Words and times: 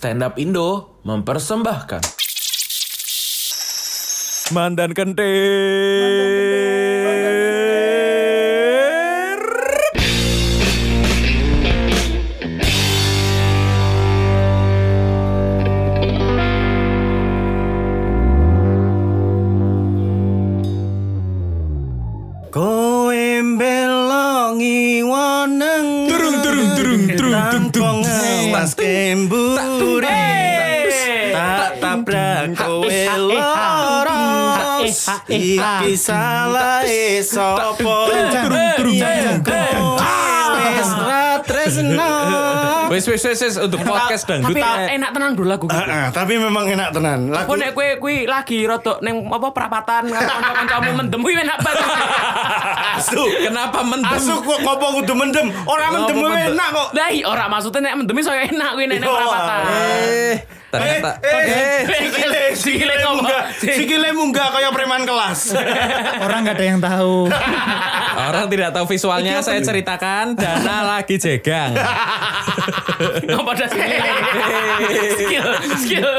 Stand 0.00 0.24
Up 0.24 0.40
Indo 0.40 0.96
mempersembahkan. 1.04 2.00
Mandan 4.56 4.96
Kentir 4.96 6.79
Iki 35.58 35.92
salah 35.98 36.86
sopo 37.24 38.06
Wes 40.60 40.90
ra 40.94 41.24
tresno 41.42 42.12
Wes 42.90 43.06
wes 43.06 43.22
wes 43.22 43.38
wes 43.38 43.54
untuk 43.54 43.78
podcast 43.86 44.26
dangdut. 44.26 44.50
Tapi 44.50 44.60
eh, 44.66 44.98
enak 44.98 45.10
tenang 45.14 45.32
dulu 45.38 45.46
lagu 45.46 45.70
gitu. 45.70 45.78
Ah, 45.78 45.86
ah, 45.86 46.06
Tapi 46.10 46.42
memang 46.42 46.66
enak 46.66 46.90
tenan. 46.90 47.30
Lagu 47.30 47.54
nek 47.54 47.70
kowe 47.70 47.86
kuwi 48.02 48.26
lagi 48.26 48.66
rodok 48.66 48.98
ning 48.98 49.30
apa 49.30 49.48
perapatan 49.54 50.10
karo 50.10 50.26
kanca-kancamu 50.26 50.90
mendem? 50.98 51.20
Kuwi 51.22 51.38
enak 51.38 51.58
banget. 51.62 51.86
asu. 52.98 53.22
Kenapa 53.46 53.78
mendem? 53.86 54.10
Asu 54.10 54.42
kok 54.42 54.58
ngopo 54.58 54.86
kudu 54.98 55.14
mendem? 55.14 55.54
Orang 55.70 55.90
mendem 56.02 56.18
enak 56.50 56.68
kok. 56.74 56.88
Lah 56.98 57.08
iya 57.14 57.24
ora 57.30 57.46
maksudnya 57.46 57.80
nek 57.90 57.94
mendem 58.02 58.16
iso 58.18 58.34
enak 58.34 58.70
kuwi 58.74 58.84
nek 58.90 58.98
perapatan. 59.06 59.60
Eh, 60.70 60.78
ternyata 60.78 61.10
Eh, 61.18 61.26
eh, 61.26 61.78
sikile, 61.82 61.98
Sikile 62.06 62.40
sikile 62.54 62.94
munggah, 63.02 63.42
sikile 63.58 64.08
munggah 64.14 64.48
kayak 64.54 64.70
preman 64.70 65.02
kelas. 65.02 65.40
Orang 66.24 66.46
nggak 66.46 66.54
ada 66.54 66.64
yang 66.64 66.78
tahu. 66.78 67.26
orang 68.30 68.46
tidak 68.52 68.70
tahu 68.70 68.84
visualnya 68.86 69.40
saya 69.40 69.58
ceritakan 69.58 70.36
Dana 70.38 70.94
lagi 70.94 71.18
jegang. 71.18 71.74
Apa 73.26 73.50
dah 73.56 73.66
skill? 73.66 74.06
Skill, 75.18 75.48
skill. 75.74 76.10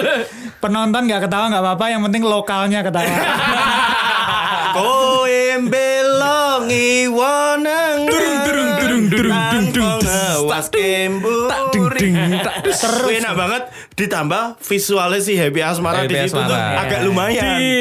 Penonton 0.60 1.08
nggak 1.08 1.30
ketawa 1.30 1.46
nggak 1.48 1.64
apa-apa. 1.64 1.86
Yang 1.88 2.02
penting 2.12 2.24
lokalnya 2.28 2.80
ketawa. 2.84 3.08
Kowe 4.76 5.42
belongi 5.70 7.08
woneng. 7.08 8.00
Was 10.48 10.68
kemburi. 10.72 12.12
Terus 12.64 12.80
enak 13.20 13.34
banget 13.36 13.64
ditambah 14.00 14.44
visualnya 14.64 15.20
si 15.20 15.36
Happy 15.36 15.60
Asmara 15.60 16.08
di 16.08 16.16
situ 16.16 16.40
tuh 16.40 16.56
agak 16.56 17.04
lumayan. 17.04 17.60
Di 17.60 17.74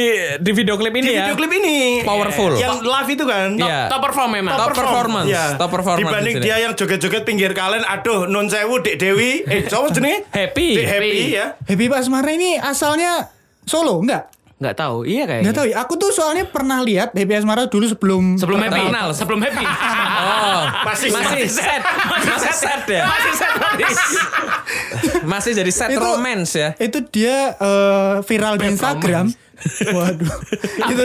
di 0.42 0.50
video 0.50 0.74
klip 0.74 0.94
ini 0.98 1.06
Di 1.06 1.14
ya. 1.14 1.22
video 1.26 1.36
klip 1.38 1.52
ini 1.54 1.76
Powerful. 2.02 2.58
Yang 2.58 2.82
live 2.82 3.08
itu 3.14 3.24
kan. 3.24 3.48
Iya. 3.54 3.86
Top 3.86 4.00
perform 4.02 4.30
memang. 4.34 4.56
Top 4.58 4.74
performance. 4.74 5.28
Iya. 5.30 5.44
Top 5.54 5.70
performance 5.70 6.06
Dibanding 6.06 6.34
di 6.40 6.44
dia 6.46 6.56
yang 6.58 6.72
joget-joget 6.74 7.22
pinggir 7.22 7.52
kalian, 7.54 7.86
aduh 7.86 8.26
non 8.26 8.50
sewu 8.50 8.82
Dek 8.82 8.96
Dewi, 8.98 9.44
eh 9.46 9.66
siapa 9.68 9.92
jenenge? 9.94 10.26
Happy. 10.34 10.78
Dek 10.80 10.86
Happy 10.88 11.18
ya. 11.34 11.46
Happy 11.62 11.86
Asmara 11.90 12.32
ini 12.32 12.56
asalnya 12.56 13.28
Solo 13.68 14.00
nggak? 14.60 14.68
Enggak 14.70 14.76
tahu. 14.76 14.96
Iya 15.02 15.24
kayaknya. 15.24 15.42
Nggak 15.42 15.56
tahu 15.56 15.66
ya. 15.66 15.76
Aku 15.80 15.92
tuh 15.96 16.10
soalnya 16.10 16.44
pernah 16.44 16.78
lihat 16.78 17.08
Happy 17.10 17.32
Asmara 17.32 17.64
dulu 17.64 17.88
sebelum 17.88 18.36
Sebelum 18.36 18.60
happy. 18.60 18.76
Terkenal. 18.78 19.08
Sebelum 19.10 19.40
happy. 19.40 19.64
Oh, 20.20 20.62
Masih 20.84 21.08
masih 21.08 21.48
set. 21.48 21.80
Masih 21.80 22.52
set 22.52 22.82
ya. 22.86 23.08
Masih 23.08 23.32
set 23.32 23.52
masih. 23.56 23.96
Masih 25.24 25.52
jadi 25.54 25.72
set 25.72 25.88
Itu- 25.90 26.02
romance 26.02 26.52
ya. 26.52 26.68
itu 26.76 27.00
dia 27.08 27.56
eh, 27.56 28.14
viral 28.22 28.54
di 28.56 28.68
Instagram. 28.68 29.32
Waduh. 29.96 30.32
itu 30.90 31.02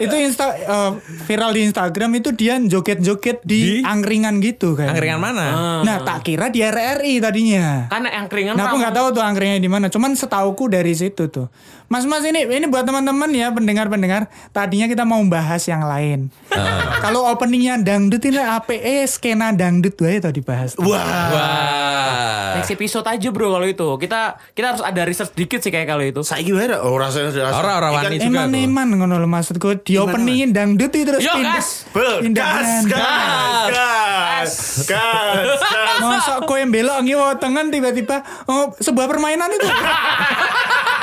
itu 0.00 0.14
insta 0.16 0.56
eh, 0.56 0.92
viral 1.28 1.52
di 1.52 1.60
Instagram 1.68 2.10
itu 2.18 2.32
dia 2.32 2.56
joget-joget 2.58 3.44
di, 3.44 3.80
Di? 3.80 3.86
angkringan 3.86 4.40
gitu 4.40 4.74
kan. 4.74 4.92
Angkringan 4.92 5.20
mana? 5.20 5.46
Nah, 5.84 5.96
tak 6.02 6.24
kira 6.24 6.48
di 6.48 6.64
RRI 6.64 7.20
tadinya. 7.20 7.86
Kan 7.92 8.08
yang 8.08 8.26
keringan 8.26 8.54
Nah, 8.56 8.72
aku 8.72 8.76
nggak 8.80 8.94
tahu 8.96 9.06
tuh 9.14 9.22
angkringannya 9.22 9.62
di 9.62 9.70
mana. 9.70 9.86
Cuman 9.92 10.16
setauku 10.16 10.66
dari 10.72 10.92
situ 10.96 11.28
tuh. 11.28 11.46
Mas 11.88 12.04
Mas 12.04 12.20
ini 12.28 12.44
ini 12.44 12.68
buat 12.68 12.84
teman-teman 12.84 13.32
ya 13.32 13.48
pendengar-pendengar. 13.48 14.28
Tadinya 14.52 14.84
kita 14.88 15.08
mau 15.08 15.20
bahas 15.24 15.64
yang 15.64 15.84
lain. 15.84 16.28
Kalau 17.00 17.24
openingnya 17.32 17.80
dangdut 17.80 18.20
ini 18.28 18.40
APE 18.40 19.08
skena 19.08 19.56
dangdut 19.56 19.96
wae 20.00 20.20
tau 20.20 20.32
dibahas. 20.32 20.76
Wah. 20.76 21.32
Wah. 21.32 21.87
Next 22.68 22.84
episode 22.84 23.08
aja 23.08 23.28
bro 23.32 23.48
kalau 23.48 23.64
itu. 23.64 23.88
Kita 23.96 24.36
kita 24.52 24.76
harus 24.76 24.84
ada 24.84 25.00
research 25.08 25.32
dikit 25.32 25.64
sih 25.64 25.72
kayak 25.72 25.88
kalau 25.88 26.04
itu. 26.04 26.20
Saiki 26.20 26.52
wae 26.52 26.68
ora 26.68 26.84
oh, 26.84 27.00
rasanya 27.00 27.32
rasanya. 27.32 27.56
Orang-orang 27.64 27.90
Ikan- 27.96 28.04
wani 28.04 28.16
juga 28.20 28.28
tuh. 28.28 28.44
Eman-eman 28.44 28.88
ngono 28.92 29.14
lho 29.24 29.28
maksudku. 29.32 29.68
Di 29.80 29.96
openingin 29.96 30.52
dangdut 30.52 30.92
terus 30.92 31.24
Yo, 31.24 31.32
pindah. 31.32 31.56
gas! 31.56 31.88
Gas, 31.96 32.28
gas, 32.28 32.84
gas, 32.92 34.52
gas, 34.84 35.60
gas. 35.64 36.00
Masa 36.04 36.44
kowe 36.44 36.60
belok 36.68 37.08
ngiwa 37.08 37.40
tengen 37.40 37.72
tiba-tiba 37.72 38.20
oh, 38.44 38.76
sebuah 38.76 39.16
permainan 39.16 39.48
itu. 39.48 39.64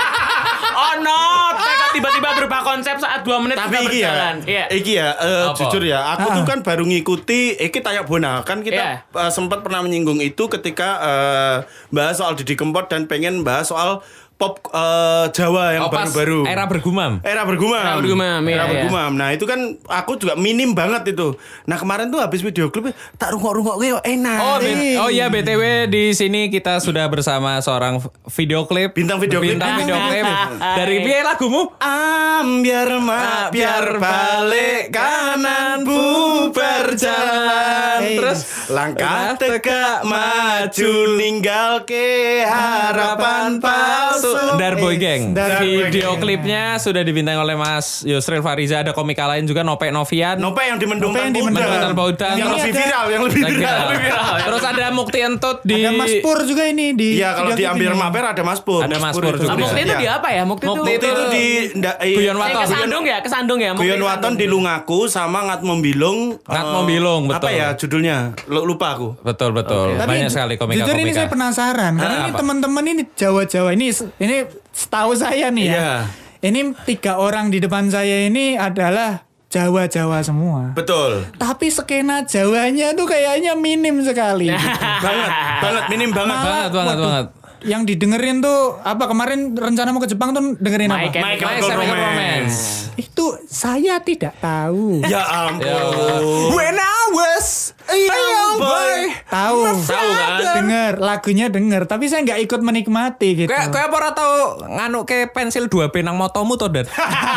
Oh 0.76 0.94
no, 1.00 1.20
mereka 1.56 1.86
tiba-tiba 1.90 2.30
berubah 2.36 2.62
konsep 2.62 3.00
saat 3.00 3.24
2 3.24 3.32
menit 3.40 3.56
Tapi 3.56 3.88
iki 3.88 4.00
ya. 4.02 4.36
Iya. 4.38 4.66
iki 4.70 4.92
ya, 4.94 5.16
eh, 5.16 5.48
Apa? 5.48 5.56
jujur 5.56 5.80
ya, 5.82 6.04
aku 6.12 6.28
tuh 6.30 6.44
Ah. 6.44 6.48
kan 6.48 6.60
baru 6.62 6.84
ngikuti, 6.84 7.56
iki 7.56 7.80
tanya 7.80 8.04
bona 8.04 8.44
kan 8.44 8.60
Iya. 8.60 8.66
kita 8.66 8.84
eh, 9.18 9.32
sempat 9.32 9.64
pernah 9.64 9.80
menyinggung 9.80 10.20
itu 10.20 10.46
ketika 10.46 10.90
eh, 11.02 11.58
bahas 11.90 12.20
soal 12.20 12.36
Didi 12.36 12.54
Kempot 12.54 12.86
dan 12.86 13.08
pengen 13.08 13.42
bahas 13.42 13.66
soal 13.66 14.04
pop 14.36 14.60
eh, 14.68 15.26
Jawa 15.32 15.64
yang 15.72 15.84
Oh, 15.84 15.90
baru-baru. 15.90 16.44
Era 16.44 16.66
bergumam. 16.66 17.24
Era 17.24 17.42
bergumam. 17.42 17.80
Era 17.80 17.96
bergumam, 17.96 18.42
iya, 18.42 18.52
Era 18.52 18.64
iya. 18.64 18.72
bergumam. 18.76 19.12
Nah, 19.14 19.30
itu 19.32 19.44
kan 19.44 19.60
aku 19.86 20.18
juga 20.18 20.36
minim 20.36 20.72
banget 20.72 21.08
itu. 21.10 21.40
Nah, 21.64 21.76
kemarin 21.76 22.10
tuh 22.10 22.20
habis 22.20 22.40
video 22.40 22.68
klip 22.68 22.90
tak 23.16 23.32
rungok-rungok 23.32 23.76
kok 23.78 24.04
enak. 24.04 24.40
Oh, 24.42 24.58
B- 24.58 24.98
oh 24.98 25.08
iya 25.08 25.28
BTW 25.28 25.62
di 25.88 26.12
sini 26.12 26.48
kita 26.48 26.78
sudah 26.78 27.08
bersama 27.08 27.56
seorang 27.58 28.04
video 28.28 28.64
klip 28.64 28.92
Bintang 28.92 29.18
video 29.18 29.40
klip. 29.40 29.56
bintang 29.56 29.80
video 29.80 29.96
klip 29.96 30.26
dari 30.60 30.96
piye 31.00 31.20
lagumu? 31.22 31.72
Ambiar 31.80 32.92
mak 32.98 33.50
biar 33.50 33.96
balik 33.96 34.92
kanan 34.92 35.82
bubar 35.82 36.92
jalan 36.94 38.00
terus 38.12 38.40
langkah 38.68 39.36
tegak 39.36 40.04
maju 40.04 40.94
ninggal 41.16 41.86
ke 41.86 42.44
harapan 42.44 43.60
palsu 43.60 44.25
Dar 44.56 44.74
Boy 44.76 44.96
Gang. 44.96 45.34
Video 45.60 46.12
Gang. 46.12 46.20
klipnya 46.20 46.64
sudah 46.78 47.02
dibintangi 47.02 47.38
oleh 47.38 47.54
Mas 47.54 48.02
Yusril 48.02 48.40
Fariza. 48.40 48.80
Ada 48.80 48.92
komika 48.92 49.26
lain 49.26 49.44
juga 49.44 49.62
Nope 49.62 49.90
Novian. 49.90 50.38
Nope 50.38 50.62
yang 50.62 50.78
di 50.78 50.86
Nope 50.86 50.92
Mendung 50.92 51.14
yang 51.14 51.30
di 51.30 51.42
Mendung. 51.42 51.64
Tanpa 51.66 52.04
Udan. 52.06 52.36
yang 52.36 52.50
lebih 52.52 52.72
viral 52.72 53.06
yang 53.08 53.24
lebih 53.24 53.42
viral, 53.42 53.56
viral. 53.56 53.86
lebih 53.88 54.02
viral. 54.04 54.34
Terus 54.42 54.64
ada 54.64 54.86
Mukti 54.92 55.20
Entut 55.20 55.58
di 55.62 55.76
Ada 55.78 55.92
Mas 55.92 56.14
Pur 56.20 56.38
juga 56.42 56.64
ini 56.64 56.86
di 56.92 57.10
Iya 57.18 57.30
kalau 57.34 57.52
di 57.52 57.64
ini. 57.64 57.96
Maper 57.96 58.24
ada 58.28 58.42
Mas 58.42 58.60
Pur 58.60 58.82
Ada 58.82 58.98
Mas 58.98 59.14
Pur 59.14 59.34
juga. 59.34 59.56
Mukti 59.56 59.80
itu 59.80 59.92
Iya. 59.92 59.98
di 59.98 60.08
apa 60.08 60.30
ya? 60.30 60.44
Mukti, 60.44 60.66
Mukti 60.66 60.92
itu 60.92 60.98
Itu 60.98 61.08
itu 61.08 61.24
di 61.30 61.46
eh, 61.76 62.14
Guyon 62.14 62.36
Eh, 62.36 62.42
Waton. 62.42 62.62
kesandung 62.64 63.04
ya, 63.04 63.18
kesandung 63.20 63.60
ya. 63.60 63.72
Mukti 63.72 63.86
Guyon 63.86 64.02
Waton 64.02 64.34
di 64.36 64.46
Lungaku 64.46 65.00
sama 65.06 65.44
Ngat 65.44 65.62
Membilung. 65.62 66.40
Ngat 66.42 66.62
eh, 66.62 66.74
Membilung, 66.74 67.22
betul. 67.26 67.38
Apa 67.38 67.50
ya 67.52 67.68
judulnya? 67.74 68.18
Lu- 68.46 68.66
Lupa 68.66 68.88
aku. 68.94 69.16
Betul 69.22 69.52
betul. 69.52 69.96
Banyak 69.96 70.28
sekali 70.28 70.56
Jujur 70.56 70.68
ini 70.68 71.12
komika-komika. 71.12 71.16
saya 71.16 71.28
penasaran 71.28 71.94
karena 71.96 72.16
ini 72.20 72.32
teman-teman 72.32 72.84
ini 72.86 73.04
Jawa-Jawa 73.12 73.70
ini 73.72 73.88
ini 74.18 74.48
setahu 74.70 75.12
saya 75.14 75.52
nih 75.52 75.66
ya. 75.66 75.76
Iya. 75.76 75.94
Ini 76.42 76.60
tiga 76.86 77.18
orang 77.18 77.50
di 77.50 77.58
depan 77.58 77.90
saya 77.90 78.28
ini 78.28 78.54
adalah 78.54 79.26
Jawa-Jawa 79.48 80.20
semua. 80.20 80.76
Betul. 80.76 81.26
Tapi 81.36 81.72
skena 81.72 82.22
Jawanya 82.22 82.92
tuh 82.92 83.08
kayaknya 83.08 83.56
minim 83.56 84.04
sekali. 84.04 84.52
gitu. 84.52 84.60
banget, 85.06 85.32
banget 85.60 85.84
minim 85.88 86.12
banget. 86.12 86.36
Malah, 86.36 86.46
Banget, 86.46 86.72
banget, 86.72 86.96
waduh, 86.96 87.06
banget. 87.08 87.28
Yang 87.66 87.82
didengerin 87.90 88.46
tuh 88.46 88.78
apa 88.78 89.10
kemarin 89.10 89.58
rencana 89.58 89.90
mau 89.90 89.98
ke 89.98 90.06
Jepang 90.06 90.38
tuh 90.38 90.54
dengerin 90.60 90.86
My 90.86 91.10
apa? 91.10 91.18
My 91.18 91.34
Chemical 91.34 91.70
Romance. 91.74 91.98
Romance. 91.98 92.58
Itu 92.94 93.26
saya 93.50 93.98
tidak 94.00 94.38
tahu. 94.38 95.02
Ya 95.02 95.24
ampun. 95.50 96.54
When 96.54 96.78
I 96.78 96.95
was 97.16 97.72
a 97.88 97.96
young 97.96 98.60
boy. 98.60 99.00
Tahu. 99.32 99.60
Tahu 99.88 100.10
kan? 100.12 100.60
Denger 100.60 100.94
lagunya 101.00 101.48
denger, 101.48 101.88
tapi 101.88 102.12
saya 102.12 102.28
nggak 102.28 102.40
ikut 102.44 102.60
menikmati 102.60 103.30
gitu. 103.46 103.50
Kayak 103.50 103.72
kayak 103.72 103.88
apa 103.88 103.96
ora 103.96 104.12
tau 104.12 104.34
nganu 104.68 105.08
ke 105.08 105.32
pensil 105.32 105.72
2B 105.72 106.04
nang 106.04 106.20
motomu 106.20 106.60
to, 106.60 106.68
Dat? 106.68 106.92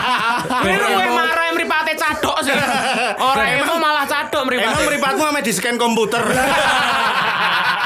Ini 0.66 0.74
gue 0.74 1.06
marah 1.14 1.44
yang 1.46 1.54
meripate 1.54 1.94
cadok 1.94 2.42
sih. 2.42 2.54
Orang 3.18 3.48
emang 3.62 3.78
malah 3.78 4.04
cadok 4.10 4.42
meripate. 4.50 4.74
Emang 4.74 4.84
meripatmu 4.90 5.22
sama 5.30 5.40
di 5.40 5.52
scan 5.54 5.76
komputer. 5.78 6.22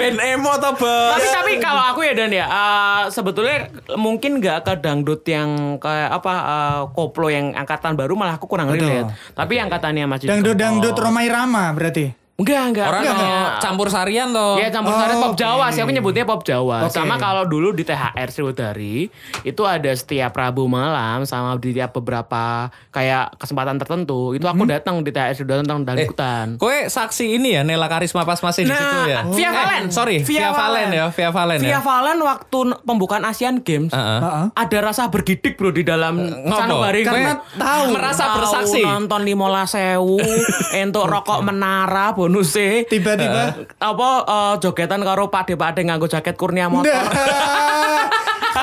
Ben 0.00 0.16
emo 0.18 0.52
Bos. 0.60 1.10
tapi 1.16 1.26
tapi 1.30 1.52
kalau 1.58 1.82
aku 1.92 2.00
ya 2.06 2.12
Dan 2.14 2.30
ya 2.30 2.46
eh, 2.46 3.02
sebetulnya 3.10 3.72
mungkin 3.96 4.38
nggak 4.38 4.66
ke 4.66 4.72
dangdut 4.78 5.22
yang 5.26 5.80
kayak 5.80 6.10
apa 6.20 6.34
eh, 6.36 6.80
koplo 6.92 7.32
yang 7.32 7.56
angkatan 7.56 7.96
baru 7.96 8.14
malah 8.14 8.36
aku 8.36 8.46
kurang 8.46 8.70
relate. 8.70 9.10
Tapi 9.32 9.54
angkatannya 9.58 10.04
Mas 10.06 10.22
Didi 10.22 10.30
Dangdut 10.30 10.56
dangdut 10.56 10.96
Romai 10.96 11.26
Rama 11.26 11.72
berarti. 11.72 12.19
Enggak, 12.40 12.62
enggak. 12.66 12.86
Orang 12.88 13.02
enggak. 13.02 13.20
no 13.20 13.32
campur 13.60 13.88
sarian 13.88 14.28
toh. 14.30 14.56
Ya 14.56 14.68
campur 14.68 14.92
sari 14.92 15.12
Oh, 15.12 15.20
pop 15.22 15.34
Jawa 15.34 15.64
oke. 15.64 15.72
sih, 15.72 15.80
aku 15.80 15.90
nyebutnya 15.90 16.24
pop 16.24 16.40
Jawa. 16.40 16.76
Oke. 16.82 16.92
Sama 16.92 17.14
kalau 17.16 17.44
dulu 17.44 17.70
di 17.70 17.82
THR 17.82 18.28
Sriwedari 18.30 19.12
itu 19.42 19.62
ada 19.62 19.90
setiap 19.90 20.32
Rabu 20.32 20.64
malam 20.64 21.22
sama 21.22 21.54
di 21.54 21.70
tiap 21.70 21.92
beberapa 21.92 22.40
kayak 22.88 23.36
kesempatan 23.36 23.76
tertentu 23.76 24.32
itu 24.32 24.42
aku 24.42 24.64
datang 24.64 25.00
di 25.00 25.10
THR 25.10 25.34
Sriwedari 25.34 25.60
tentang 25.60 25.80
Eh, 25.82 25.86
dangdutan. 25.86 26.46
kowe 26.56 26.72
saksi 26.80 27.34
ini 27.34 27.52
ya 27.52 27.62
Nela 27.62 27.86
Karisma 27.86 28.22
pas 28.22 28.38
masih 28.38 28.64
di 28.64 28.70
Nah, 28.70 28.78
situ 28.78 28.98
ya. 29.06 29.20
Via 29.26 29.44
Eh, 29.44 29.52
Valen. 29.52 29.82
sorry, 29.90 30.16
Via, 30.20 30.48
Valen 30.50 30.88
ya, 30.90 31.06
Via 31.10 31.28
Valen 31.28 31.58
ya. 31.58 31.68
Via 31.68 31.80
Valen 31.80 32.18
waktu 32.18 32.58
n- 32.64 32.78
pembukaan 32.80 33.22
Asian 33.22 33.60
Games 33.60 33.90
Heeh. 33.90 34.18
Heeh. 34.18 34.46
ada 34.50 34.78
rasa 34.80 35.06
bergidik 35.06 35.54
bro 35.54 35.68
di 35.68 35.82
dalam 35.82 36.16
ngopo? 36.16 36.56
sanubari 36.56 37.02
Karena 37.02 37.36
tahu. 37.52 37.82
merasa 37.90 38.24
Tahu 38.24 38.36
bersaksi. 38.38 38.80
nonton 38.80 39.20
limola 39.20 39.64
sewu 39.64 40.16
entuk 40.80 41.04
rokok 41.04 41.42
menara 41.42 42.14
bonusnya 42.30 42.86
Tiba-tiba? 42.86 43.66
Apa 43.82 44.10
eh, 44.22 44.54
jogetan 44.62 45.02
karo 45.02 45.26
pade-pade 45.26 45.82
nganggo 45.82 46.06
jaket 46.06 46.38
Kurnia 46.38 46.70
motor. 46.70 46.86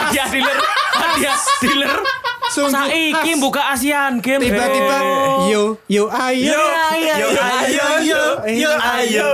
Dealer 0.07 0.86
hadiah 1.17 1.37
dealer 1.61 1.97
Sungguh 2.47 2.71
saiki 2.71 3.31
buka 3.43 3.75
Asian 3.75 4.23
Games 4.23 4.47
tiba-tiba 4.47 4.97
yo 5.51 5.75
yo 5.91 6.07
ayo 6.07 6.55
Yo, 6.55 6.63
ayo, 6.95 7.13
yo, 7.19 7.27
ayo, 7.35 7.87
yo, 8.07 8.23
yo, 8.47 8.71
ayo. 8.79 9.27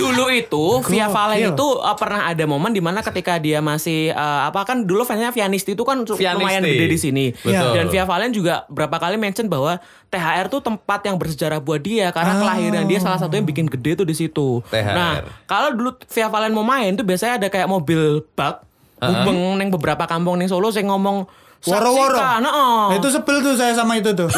Dulu 0.00 0.32
itu 0.32 0.64
Via 0.88 1.12
Valen 1.12 1.52
itu 1.52 1.66
uh, 1.76 1.92
pernah 1.92 2.24
ada 2.32 2.40
momen 2.48 2.72
di 2.72 2.80
mana 2.80 3.04
ketika 3.04 3.36
dia 3.36 3.60
masih 3.60 4.16
uh, 4.16 4.48
apa 4.48 4.64
kan 4.64 4.88
dulu 4.88 5.04
fansnya 5.04 5.28
Vianisti 5.28 5.76
itu 5.76 5.84
kan 5.84 6.00
Vianisti. 6.08 6.40
lumayan 6.40 6.64
gede 6.64 6.86
di 6.88 6.98
sini 6.98 7.24
Betul. 7.36 7.76
dan 7.76 7.86
Via 7.92 8.04
Valen 8.08 8.32
juga 8.32 8.64
berapa 8.72 8.96
kali 8.96 9.20
mention 9.20 9.44
bahwa 9.52 9.76
THR 10.08 10.48
tuh 10.48 10.64
tempat 10.64 11.04
yang 11.04 11.20
bersejarah 11.20 11.60
buat 11.60 11.84
dia 11.84 12.08
karena 12.16 12.40
kelahiran 12.40 12.88
dia 12.88 12.96
salah 12.96 13.20
satu 13.20 13.36
yang 13.36 13.44
bikin 13.44 13.68
gede 13.68 14.00
tuh 14.00 14.06
di 14.08 14.16
situ. 14.16 14.64
THR. 14.72 14.96
Nah 14.96 15.12
kalau 15.44 15.76
dulu 15.76 16.00
Via 16.08 16.32
Valen 16.32 16.56
mau 16.56 16.64
main 16.64 16.96
tuh 16.96 17.04
biasanya 17.04 17.44
ada 17.44 17.48
kayak 17.52 17.68
mobil 17.68 18.24
bak 18.32 18.64
ubeng 19.00 19.56
neng 19.56 19.68
beberapa 19.70 20.04
kampung 20.04 20.36
neng 20.36 20.46
Solo 20.46 20.68
saya 20.68 20.86
ngomong 20.86 21.26
Woro-woro. 21.58 22.14
Nah, 22.14 22.94
itu 22.94 23.10
sebel 23.10 23.42
tuh 23.42 23.58
saya 23.58 23.74
sama 23.74 23.98
itu 23.98 24.14
tuh. 24.14 24.30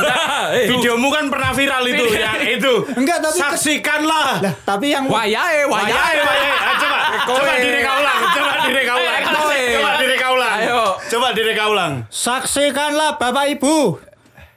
Videomu 0.72 1.12
kan 1.12 1.28
pernah 1.28 1.52
viral 1.52 1.84
itu 1.84 2.16
ya 2.16 2.32
itu. 2.40 2.80
Enggak, 2.96 3.20
tapi- 3.20 3.36
saksikanlah. 3.36 4.40
Lah, 4.40 4.54
tapi 4.64 4.88
yang 4.88 5.04
Wayahe, 5.04 5.68
Wayahe, 5.68 6.16
wayahe. 6.16 6.52
Ah, 6.56 6.74
Coba, 6.80 6.98
coba 7.28 7.52
direka 7.60 7.92
ulang, 7.92 8.20
coba 8.36 8.52
direka 8.64 8.92
ulang. 8.96 9.20
Kowe. 9.36 9.60
Coba 9.68 9.90
direka 10.00 10.26
ulang. 10.32 10.54
Ayo. 10.56 10.80
Coba 10.96 11.28
direka 11.36 11.64
ulang. 11.68 11.92
saksikanlah 12.08 13.20
Bapak 13.20 13.52
Ibu 13.52 14.00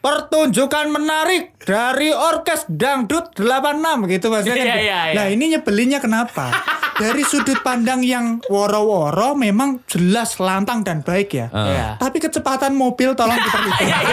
pertunjukan 0.04 0.92
menarik 0.92 1.56
dari 1.64 2.12
orkes 2.12 2.68
dangdut 2.68 3.32
86 3.40 4.12
gitu 4.12 4.28
maksudnya 4.28 4.56
kan. 4.60 4.68
Iya, 4.68 4.76
iya, 4.84 5.00
iya. 5.08 5.16
Nah, 5.16 5.26
ini 5.32 5.56
nyebelinnya 5.56 6.04
kenapa? 6.04 6.52
Dari 6.94 7.26
sudut 7.26 7.58
pandang 7.66 8.06
yang 8.06 8.38
woro-woro 8.52 9.34
memang 9.34 9.82
jelas 9.90 10.38
lantang 10.38 10.86
dan 10.86 11.02
baik 11.02 11.34
ya. 11.34 11.48
Iya. 11.50 11.88
Tapi 11.98 12.22
kecepatan 12.22 12.78
mobil 12.78 13.18
tolong 13.18 13.34
diperhitungkan. 13.48 14.04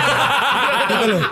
gitu 0.88 1.04
loh. 1.12 1.22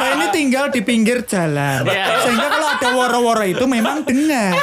Saya 0.00 0.16
ini 0.16 0.26
tinggal 0.32 0.72
di 0.72 0.80
pinggir 0.80 1.26
jalan. 1.28 1.84
Iya. 1.84 2.24
Sehingga 2.24 2.48
kalau 2.48 2.68
ada 2.72 2.88
woro-woro 2.94 3.44
itu 3.44 3.66
memang 3.68 4.06
dengar. 4.06 4.54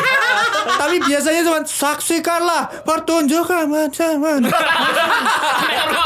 Tapi 0.63 0.95
biasanya 1.03 1.41
cuma 1.43 1.59
saksikanlah 1.63 2.83
pertunjukan 2.87 3.65
macam 3.67 4.13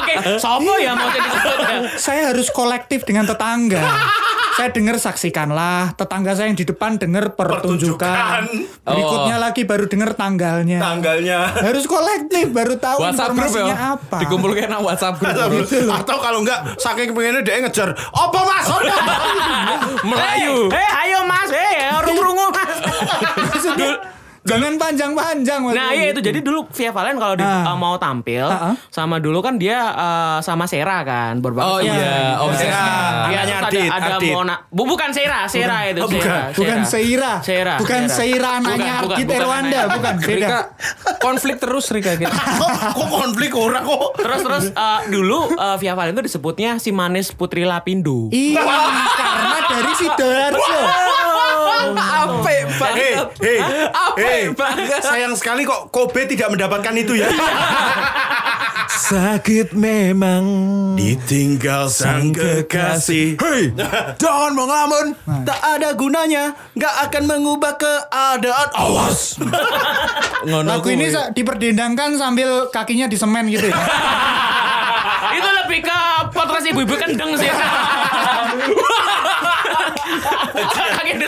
Oke, 0.02 0.14
sopo 0.40 0.74
ya 0.80 0.96
mau 0.96 1.10
jadi 1.12 1.30
ya? 1.30 1.80
saya 2.00 2.22
harus 2.32 2.48
kolektif 2.50 3.04
dengan 3.04 3.28
tetangga. 3.28 3.84
Saya 4.58 4.74
dengar 4.74 4.98
saksikanlah, 4.98 5.94
tetangga 5.94 6.34
saya 6.34 6.50
yang 6.50 6.58
di 6.58 6.66
depan 6.66 6.98
dengar 6.98 7.38
pertunjukan. 7.38 8.02
Pertunjukan. 8.02 8.42
Berikutnya 8.82 9.38
lagi 9.38 9.62
baru 9.70 9.86
dengar 9.86 10.18
tanggalnya. 10.18 10.82
Tanggalnya. 10.82 11.40
Harus 11.62 11.86
kolektif 11.86 12.50
baru 12.50 12.74
tahu 12.82 13.06
WhatsApp 13.06 13.38
informasinya 13.38 13.78
ya. 13.78 13.94
apa. 13.94 14.18
Dikumpulkan 14.26 14.66
nang 14.66 14.82
WhatsApp 14.82 15.22
grup. 15.22 15.70
Atau 15.94 16.18
kalau 16.18 16.42
enggak 16.42 16.74
saking 16.82 17.14
pengennya 17.14 17.46
dia 17.46 17.62
ngejar. 17.62 17.94
Apa 17.94 18.40
mas? 18.50 18.66
Melayu. 20.10 20.74
Eh, 20.74 20.90
ayo 21.06 21.20
Mas, 21.30 21.52
eh, 21.54 21.94
rungu-rungu 22.10 22.50
Mas. 22.50 22.78
Jangan 24.48 24.74
panjang-panjang. 24.76 25.60
Nah 25.68 25.92
iya 25.92 26.06
itu 26.08 26.18
gitu. 26.18 26.28
jadi 26.28 26.40
dulu 26.40 26.60
Via 26.70 26.90
Valen 26.90 27.16
kalau 27.16 27.36
di- 27.36 27.44
Ah. 27.44 27.68
uh, 27.68 27.78
mau 27.78 27.96
tampil 27.96 28.44
Ah, 28.44 28.72
ah. 28.72 28.76
sama 28.88 29.18
dulu 29.18 29.40
kan 29.40 29.56
dia 29.56 29.78
uh, 29.90 30.38
sama 30.40 30.66
Sera 30.66 31.04
kan 31.04 31.38
berbakti 31.38 31.68
Oh 31.68 31.80
iya, 31.80 32.36
Om 32.38 32.48
Iya, 32.48 32.58
Sera. 32.58 32.80
Iya, 32.80 33.38
Anaknya 33.38 33.56
Ardit, 33.60 33.90
ada, 33.90 34.08
ada. 34.14 34.28
Mona. 34.30 34.56
Bu, 34.68 34.84
bukan 34.86 35.10
Sera, 35.12 35.40
Sera 35.46 35.78
itu 35.86 36.00
Oh, 36.00 36.08
bukan. 36.08 36.24
Sera, 36.24 36.44
Bukan 36.54 36.80
Seira. 36.84 37.34
Sera. 37.42 37.76
Bukan 37.78 38.02
Seira 38.08 38.50
anaknya 38.58 38.94
Bukan, 39.02 39.18
Erwanda, 39.28 39.80
bukan. 39.92 40.14
Rika 40.20 40.60
konflik 41.18 41.56
terus 41.58 41.86
Rika 41.88 42.16
gitu. 42.16 42.32
kok, 42.62 42.72
kok 42.94 43.10
konflik 43.10 43.52
orang 43.52 43.84
kok? 43.84 44.16
Terus 44.18 44.40
terus 44.42 44.66
uh, 44.72 45.02
dulu 45.06 45.52
uh, 45.52 45.76
Via 45.76 45.94
Valen 45.94 46.14
itu 46.14 46.24
disebutnya 46.26 46.78
si 46.78 46.90
manis 46.90 47.30
Putri 47.30 47.62
Lapindo. 47.62 48.30
Iya, 48.30 48.64
karena 49.14 49.58
dari 49.68 49.94
Sidoarjo. 49.94 50.80
Ape 51.98 52.56
banget. 52.78 53.26
hei, 53.42 53.58
Ape 53.88 54.22
hei. 54.22 54.42
banget. 54.54 55.02
Sayang 55.02 55.34
sekali 55.38 55.64
kok 55.64 55.90
Kobe 55.94 56.26
tidak 56.26 56.54
mendapatkan 56.54 56.94
itu 56.98 57.14
ya. 57.18 57.30
Sakit 58.88 59.76
memang 59.76 60.44
ditinggal 60.96 61.88
sang 61.88 62.34
kekasih. 62.34 63.38
Hei, 63.38 63.72
jangan 64.18 64.52
mengamun. 64.56 65.14
Tak 65.44 65.60
ada 65.78 65.94
gunanya, 65.94 66.56
nggak 66.74 66.96
akan 67.08 67.24
mengubah 67.28 67.78
keadaan. 67.78 68.68
Awas. 68.74 69.38
Ngono 70.48 70.68
Lagu 70.68 70.88
ini 70.92 71.08
diperdendangkan 71.32 72.16
sambil 72.16 72.68
kakinya 72.72 73.08
di 73.08 73.16
semen 73.20 73.48
gitu 73.52 73.70
ya. 73.70 73.76
itu 75.38 75.50
lebih 75.64 75.80
ke 75.84 76.00
podcast 76.34 76.66
ibu-ibu 76.72 76.96
kendeng 76.98 77.32
sih. 77.38 77.52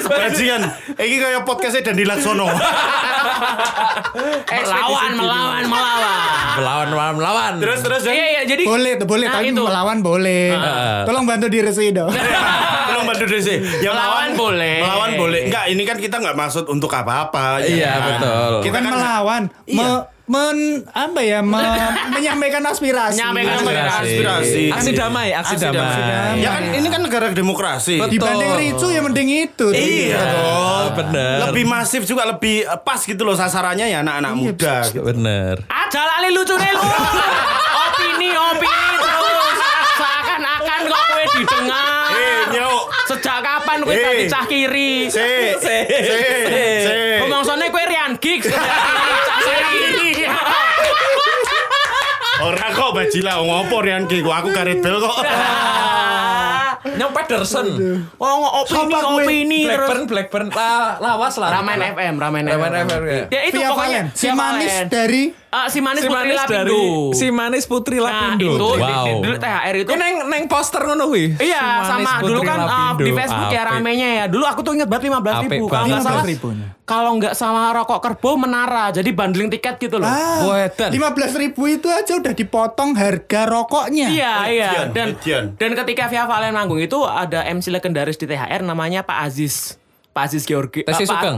Bajingan, 0.10 0.62
ini 1.00 1.16
kayak 1.22 1.42
podcastnya 1.46 1.92
Dandi 1.92 2.04
Laksono. 2.06 2.48
melawan, 4.50 5.12
melawan, 5.16 5.64
melawan. 5.70 6.28
melawan 6.60 6.88
melawan 6.92 7.16
melawan. 7.16 7.52
terus 7.62 7.80
terus 7.86 8.04
Iya 8.04 8.26
iya 8.40 8.42
jadi 8.44 8.64
Boleh 8.68 9.00
boleh. 9.00 9.28
Nah, 9.30 9.40
Tapi 9.40 9.52
itu. 9.54 9.64
melawan 9.64 9.98
boleh. 10.04 10.44
Tolong 11.08 11.26
bantu 11.26 11.46
di 11.48 11.60
resi 11.64 11.92
dong. 11.96 12.12
Tolong 12.90 13.06
bantu 13.06 13.26
Desi. 13.30 13.56
Ya 13.80 13.96
Melawan 13.96 14.30
boleh. 14.36 14.76
Melawan 14.84 15.12
boleh. 15.16 15.42
Enggak, 15.48 15.66
ini 15.72 15.84
kan 15.88 15.98
kita 16.02 16.16
nggak 16.20 16.36
maksud 16.36 16.66
untuk 16.68 16.92
apa-apa. 16.92 17.64
ya 17.64 17.70
Iya, 17.70 17.94
betul. 18.04 18.52
Kita 18.66 18.78
kan 18.82 18.92
melawan. 18.92 19.44
Iya. 19.70 20.19
Me- 20.30 20.38
men 20.46 20.58
apa 20.88 21.20
ya 21.20 21.42
me- 21.42 21.58
menyampaikan 22.12 22.62
aspirasi. 22.64 23.18
Menyampaikan 23.18 23.58
aspirasi. 23.98 24.70
Aksi 24.70 24.92
damai, 24.94 25.34
aksi 25.34 25.58
Aksi 25.58 25.66
damai. 25.66 25.90
damai. 25.90 26.38
Ya 26.38 26.50
kan 26.52 26.64
ini 26.70 26.88
kan 26.88 27.02
negara 27.02 27.26
demokrasi. 27.30 27.98
Betul. 27.98 28.14
Dibanding 28.14 28.52
Ricu 28.56 28.88
ya 28.88 29.02
mending 29.02 29.30
itu. 29.44 29.68
Iya 29.70 30.22
dong. 30.22 30.88
bener. 30.96 31.50
Lebih 31.50 31.66
masif 31.66 32.06
juga 32.06 32.30
lebih 32.30 32.62
eh, 32.62 32.80
pas 32.80 33.02
gitu 33.02 33.18
loh 33.20 33.34
sasarannya 33.34 33.90
ya 33.90 34.00
anak-anak 34.00 34.34
muda. 34.36 34.76
gitu. 34.86 35.02
Bener. 35.02 35.66
Aja 35.66 36.02
lali 36.08 36.30
lucu 36.30 36.54
nih 36.54 36.72
lu. 36.72 36.82
opini 37.80 38.30
opini 38.30 38.78
terus 38.96 39.58
seakan-akan 39.96 40.80
kok 40.86 41.04
kowe 41.04 41.26
didengar. 41.34 42.14
Eh, 42.14 42.42
nyok. 42.52 42.82
Sejak 43.08 43.38
kapan 43.40 43.78
Eh. 43.84 43.98
tadi 43.98 44.24
cah 44.28 44.46
kiri? 44.46 44.94
Se, 45.10 45.58
se, 45.58 45.78
se. 45.90 46.98
Ngomongane 47.20 47.66
kowe 47.68 47.82
Rian 47.84 48.14
Gigs. 48.16 48.46
Cah 48.46 49.58
kiri. 49.68 50.30
Ora 52.40 52.72
kok 52.90 52.98
bajila 52.98 53.38
ngopo 53.46 53.86
Rian 53.86 54.10
Ki, 54.10 54.26
aku 54.26 54.50
karet 54.50 54.82
bel 54.82 54.98
kok. 54.98 55.22
Nyong 57.00 57.14
Pedersen. 57.14 57.68
Oh, 58.18 58.66
opini 58.66 58.98
opini 58.98 59.62
terus. 59.70 60.10
Blackburn, 60.10 60.10
Blackburn, 60.10 60.48
la, 60.50 60.98
lawas 60.98 61.38
lah. 61.38 61.54
Ramen 61.62 61.78
FM, 61.86 62.16
Ramen 62.18 62.44
FM. 62.50 62.58
Ramen 62.58 62.74
FM, 62.90 63.02
ya. 63.30 63.40
Itu 63.46 63.60
pokoknya. 63.62 64.02
Si 64.18 64.28
manis 64.34 64.74
dari 64.90 65.30
Ah, 65.50 65.66
si 65.66 65.80
manis 65.80 66.00
Si 66.00 66.08
Putri 66.08 66.30
manis 66.30 66.42
dari 66.44 66.70
Lapindo. 66.70 67.10
si 67.12 67.28
manis 67.30 67.66
Putri 67.66 67.98
Nah, 67.98 68.06
Lapindo. 68.06 68.46
itu 68.48 68.68
di- 68.70 68.80
wow. 68.80 69.02
di- 69.04 69.18
dulu 69.20 69.36
THR 69.36 69.76
itu 69.76 69.90
Ini 69.90 69.98
neng 69.98 70.16
neng 70.28 70.44
poster 70.46 70.82
ngono 70.84 71.04
kuwi. 71.06 71.26
Iya 71.36 71.58
Si 71.58 71.66
manis 71.66 71.90
sama 71.90 72.12
Putri 72.16 72.30
dulu 72.30 72.42
kan 72.44 72.60
uh, 72.62 72.92
di 72.96 73.12
Facebook 73.12 73.50
ya 73.50 73.60
Apik. 73.60 73.72
ramenya 73.72 74.10
ya. 74.12 74.26
Dulu 74.26 74.46
aku 74.46 74.60
tuh 74.62 74.72
inget 74.72 74.86
banget 74.86 75.10
15 75.10 75.26
Apik 75.36 75.50
ribu. 75.52 75.66
Kalau 75.68 75.86
nggak 75.88 76.04
salah 76.04 76.24
15.000-nya. 76.24 76.68
kalau 76.84 77.12
nggak 77.16 77.34
sama 77.34 77.62
rokok 77.72 78.00
kerbau 78.00 78.36
menara. 78.36 78.86
Jadi 78.92 79.10
bundling 79.10 79.50
tiket 79.50 79.76
gitu 79.80 79.98
loh. 79.98 80.06
ah, 80.06 80.46
Wedan. 80.46 80.90
15 80.92 81.02
ribu 81.36 81.62
itu 81.68 81.88
aja 81.88 82.14
udah 82.14 82.32
dipotong 82.32 82.94
harga 82.94 83.42
rokoknya. 83.44 84.08
Iya 84.08 84.34
iya 84.48 84.70
Median, 84.70 84.88
dan 84.92 85.08
median. 85.12 85.44
dan 85.56 85.72
ketika 85.76 86.04
Via 86.08 86.24
Valen 86.24 86.50
manggung 86.52 86.78
itu 86.78 87.02
ada 87.02 87.42
MC 87.44 87.70
legendaris 87.70 88.16
di 88.16 88.26
THR 88.26 88.62
namanya 88.62 89.02
Pak 89.02 89.18
Aziz 89.24 89.82
Pak 90.10 90.24
Aziz 90.26 90.44
Georgi 90.44 90.82
Tesi 90.84 91.04
Pak- 91.04 91.14
Sugeng? 91.16 91.38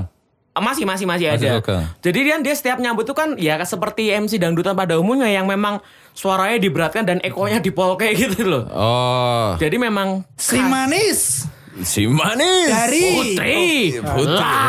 Masih 0.54 0.84
masih 0.84 1.06
masih 1.06 1.32
Masih 1.32 1.48
ada 1.48 1.50
Sugeng. 1.58 1.84
jadi 2.00 2.20
dia 2.22 2.36
dia 2.42 2.52
setiap 2.54 2.78
nyambut 2.78 3.04
tuh 3.04 3.14
kan 3.14 3.36
ya 3.36 3.56
seperti 3.62 4.12
MC 4.12 4.36
dangdutan 4.36 4.74
pada 4.74 4.96
umumnya 4.96 5.26
yang 5.26 5.46
memang 5.46 5.80
suaranya 6.12 6.58
diberatkan 6.58 7.04
dan 7.04 7.18
ekonya 7.20 7.58
dipolke 7.58 8.12
gitu 8.20 8.44
loh 8.44 8.64
Oh. 8.68 9.50
jadi 9.56 9.78
memang 9.78 10.28
Si 10.36 10.58
manis 10.58 11.48
Si 11.80 12.04
manis. 12.04 12.68
Dari 12.68 13.06
Putri 13.32 13.64
Putra 14.04 14.60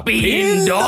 Lapindo. 0.00 0.80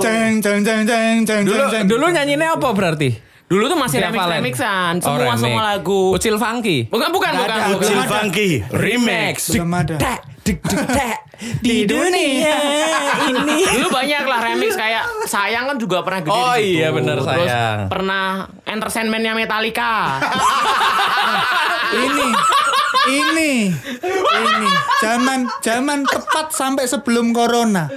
Jeng 0.00 0.42
jeng 0.42 0.60
jeng 0.60 0.82
jeng 0.82 1.16
jeng 1.22 1.42
Dulu, 1.42 1.62
jeng 1.62 1.70
jeng. 1.72 1.84
dulu 1.86 2.04
nyanyinya 2.10 2.58
apa 2.58 2.68
berarti? 2.72 3.14
Dulu 3.46 3.68
tuh 3.68 3.78
masih 3.78 4.00
remix 4.00 4.18
remixan, 4.24 4.92
Oh, 4.98 5.12
semua 5.12 5.20
remix. 5.28 5.38
semua 5.38 5.62
lagu. 5.62 6.02
Ucil 6.10 6.36
Funky. 6.36 6.88
Bukan 6.88 7.08
bukan 7.12 7.32
bukan. 7.36 7.58
Ucil. 7.76 7.98
Funky 8.02 8.48
Remix. 8.66 9.52
Belum 9.52 9.70
ada. 9.70 9.96
Di 11.62 11.86
dunia 11.86 12.54
ini. 13.30 13.58
Dulu 13.78 13.88
banyak 13.90 14.24
lah 14.26 14.40
remix 14.42 14.74
kayak 14.78 15.02
Sayang 15.26 15.70
kan 15.70 15.76
juga 15.78 16.02
pernah 16.06 16.20
gede 16.22 16.34
Oh 16.34 16.54
iya, 16.58 16.88
bener, 16.94 17.18
Terus 17.18 17.26
Sayang. 17.26 17.78
pernah 17.90 18.46
entertainmentnya 18.62 19.34
Metallica. 19.34 20.18
ini 22.06 22.28
ini 23.02 23.52
ini 24.32 24.68
zaman 25.02 25.50
zaman 25.60 26.06
tepat 26.06 26.54
sampai 26.54 26.86
sebelum 26.88 27.34
corona 27.34 27.90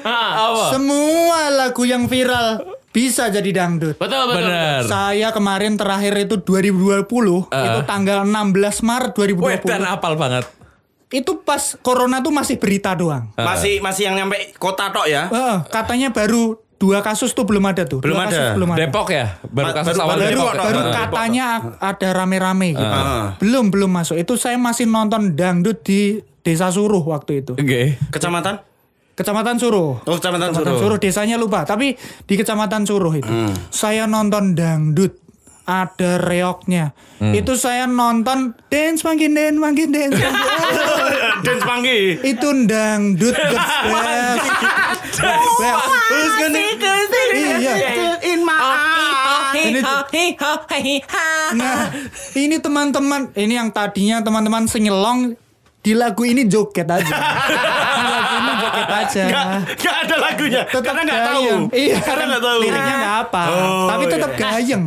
semua 0.74 1.48
lagu 1.54 1.86
yang 1.86 2.10
viral 2.10 2.76
bisa 2.90 3.28
jadi 3.28 3.64
dangdut 3.64 3.96
betul 4.00 4.24
betul. 4.32 4.48
Bener. 4.48 4.82
saya 4.88 5.30
kemarin 5.32 5.76
terakhir 5.76 6.16
itu 6.28 6.40
2020 6.42 7.06
itu 7.52 7.80
tanggal 7.86 8.24
16 8.24 8.36
Maret 8.84 9.14
Wih, 9.16 9.60
dan 9.64 9.84
2020 9.84 9.96
apal 9.96 10.14
banget. 10.16 10.65
Itu 11.16 11.40
pas 11.40 11.58
corona 11.80 12.20
tuh 12.20 12.30
masih 12.30 12.56
berita 12.56 12.92
doang 12.92 13.32
Masih 13.34 13.80
masih 13.80 14.06
yang 14.06 14.16
nyampe 14.18 14.36
kota 14.56 14.90
tok 14.90 15.06
ya. 15.06 15.28
Heeh, 15.28 15.58
katanya 15.66 16.10
baru 16.10 16.54
dua 16.76 17.00
kasus 17.00 17.32
tuh 17.32 17.44
belum 17.44 17.64
ada 17.64 17.84
tuh 17.84 17.98
Belum 17.98 18.14
Dua 18.14 18.28
kasus 18.28 18.36
ada. 18.38 18.52
belum 18.54 18.70
ada 18.70 18.80
Depok 18.82 19.08
ya? 19.10 19.26
Baru 19.42 19.72
kasus 19.72 19.88
baru- 19.90 20.04
awal 20.04 20.18
baru- 20.18 20.28
Depok. 20.30 20.54
baru- 20.60 20.86
katanya 20.94 21.46
ada 21.80 22.08
rame-rame 22.14 22.68
gitu. 22.74 22.84
Ah. 22.86 23.28
Belum 23.38 23.66
belum 23.68 23.88
masuk. 23.90 24.16
Itu 24.16 24.36
saya 24.36 24.58
masih 24.58 24.84
nonton 24.86 25.34
dangdut 25.34 25.80
di 25.82 26.20
Desa 26.38 26.68
Suruh 26.68 27.02
waktu 27.02 27.42
itu. 27.42 27.56
Oke. 27.56 27.96
Kecamatan? 28.10 28.60
Kecamatan 29.14 29.56
Suruh. 29.56 29.98
Oh, 29.98 30.14
Kecamatan 30.14 30.52
Kecamatan 30.52 30.68
Suruh. 30.68 30.78
Suruh 30.78 31.00
desanya 31.00 31.36
lupa, 31.36 31.64
tapi 31.64 31.96
di 32.22 32.34
Kecamatan 32.34 32.84
Suruh 32.84 33.14
itu. 33.14 33.32
Saya 33.70 34.04
nonton 34.06 34.54
dangdut 34.54 35.16
ada 35.64 36.20
reoknya. 36.20 36.92
Itu 37.18 37.56
saya 37.56 37.88
nonton 37.88 38.54
dance 38.68 39.02
makin 39.02 39.32
dance 39.32 39.58
makin 39.58 39.90
dance. 39.90 40.14
makin- 40.14 40.36
Dance 40.36 41.05
panggi. 41.62 42.00
itu 42.24 42.48
dangdut 42.66 43.36
the 43.36 43.58
best. 43.58 44.46
The 45.16 45.34
best. 45.62 45.86
Terus 46.10 46.34
kan 46.40 46.52
Iya. 47.36 47.74
in 48.24 48.40
my 48.42 48.58
Ini 49.56 49.80
Nah, 51.56 51.88
ini 52.36 52.56
teman-teman, 52.60 53.32
ini 53.38 53.54
yang 53.56 53.70
tadinya 53.72 54.20
teman-teman 54.20 54.68
singelong 54.68 55.40
di 55.80 55.94
lagu 55.94 56.26
ini 56.26 56.50
joget 56.50 56.90
aja. 56.90 57.06
di 58.02 58.06
lagu 58.10 58.34
ini 58.42 58.54
joget 58.58 58.90
aja. 58.90 59.24
Gak, 59.30 59.46
gak 59.78 59.96
ada 60.10 60.16
lagunya. 60.18 60.62
Tetap 60.66 60.82
Karena 60.82 61.02
gak 61.06 61.22
tahu. 61.30 61.46
Iya, 61.70 61.98
Karena 62.02 62.24
gak 62.36 62.44
tahu. 62.44 62.58
Liriknya 62.66 62.96
nggak 62.98 63.18
apa, 63.30 63.44
Oh, 63.54 63.88
tapi 63.88 64.04
tetap 64.10 64.32
iya. 64.34 64.42
gayeng. 64.42 64.84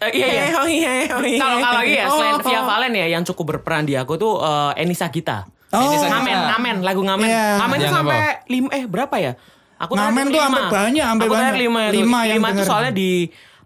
Eh, 0.00 0.10
iya 0.16 0.28
iya. 0.64 0.92
Kalau 1.12 1.56
kalau 1.60 1.76
lagi 1.84 1.92
ya 1.92 2.04
selain 2.08 2.36
Oh, 2.36 2.40
Via 2.40 2.60
oh. 2.60 2.64
Valen 2.64 2.92
ya 2.96 3.06
yang 3.12 3.22
cukup 3.24 3.44
berperan 3.56 3.84
di 3.84 4.00
aku 4.00 4.16
tuh 4.16 4.40
eh, 4.40 4.80
Enisa 4.80 5.12
Gita. 5.12 5.44
Oh. 5.70 5.94
Ngamen, 5.94 6.38
ngamen, 6.48 6.76
lagu 6.82 7.00
ngamen. 7.00 7.26
Iya. 7.26 7.46
Ngamen 7.56 7.76
tuh 7.76 7.84
Yang 7.84 7.96
sampai 7.96 8.20
lima 8.46 8.68
eh 8.70 8.84
berapa 8.84 9.16
ya? 9.16 9.32
Aku 9.78 9.92
Ngamen 9.94 10.24
tuh 10.28 10.40
sampai 10.40 10.62
banyak, 10.68 11.04
sampai 11.04 11.24
Aku 11.24 11.32
banyak. 11.32 11.54
lima, 11.56 11.80
itu. 11.86 11.94
Lima 11.96 12.18
yang 12.22 12.36
lima 12.36 12.48
itu 12.50 12.62
soalnya 12.64 12.92
di 12.92 13.10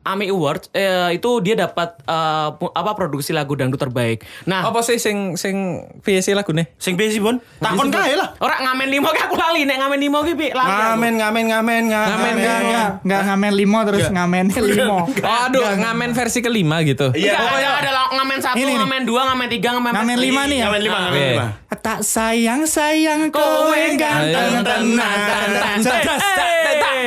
AMI 0.05 0.29
Awards 0.29 0.69
eh, 0.71 1.17
itu 1.17 1.41
dia 1.41 1.57
dapat 1.59 1.97
eh, 1.99 2.49
pu- 2.53 2.69
apa 2.71 2.93
produksi 2.93 3.33
lagu 3.33 3.57
dangdut 3.57 3.81
terbaik. 3.81 4.21
Nah, 4.45 4.63
Apa 4.63 4.79
sih 4.79 5.01
sing 5.01 5.33
sing 5.35 5.81
sih 6.05 6.37
lagu 6.37 6.53
nih? 6.53 6.69
Sing 6.77 6.93
besi 6.93 7.17
pun. 7.19 7.41
Takon 7.57 7.89
kae 7.89 8.13
lah. 8.13 8.37
Orang 8.37 8.61
ngamen 8.63 8.93
limo 8.93 9.09
ki 9.09 9.21
aku 9.23 9.33
lali 9.35 9.65
nek 9.65 9.81
ngamen 9.81 9.99
limo 9.99 10.21
ki 10.21 10.37
Pi, 10.37 10.53
lali. 10.53 10.69
Ngamen, 10.69 11.13
ngamen, 11.17 11.45
ngamen, 11.49 11.83
ngamen. 11.89 12.35
Enggak, 12.37 12.59
enggak, 12.61 12.89
enggak 13.01 13.21
ngamen 13.25 13.53
limo 13.57 13.79
terus 13.83 14.07
ngamen 14.07 14.45
limo. 14.71 14.99
Oh, 15.09 15.39
aduh, 15.41 15.73
ngamen 15.73 16.13
versi 16.13 16.39
kelima 16.39 16.85
gitu. 16.85 17.09
Iya. 17.11 17.41
Pokoknya- 17.41 17.75
ada, 17.75 17.91
ngamen 18.15 18.39
satu, 18.39 18.61
ngamen 18.61 19.03
dua, 19.03 19.21
ngamen 19.27 19.47
tiga, 19.49 19.69
ngamen. 19.73 19.91
Ngamen 19.91 20.17
lima 20.21 20.43
nih 20.45 20.57
ya. 20.57 20.65
Ngamen 20.69 20.81
lima, 20.85 20.99
ngamen 21.01 21.21
lima. 21.33 21.47
Tak 21.85 22.01
sayang 22.01 22.65
sayang 22.65 23.29
kowe 23.29 23.77
ganteng 24.01 24.65
tenan. 24.65 25.85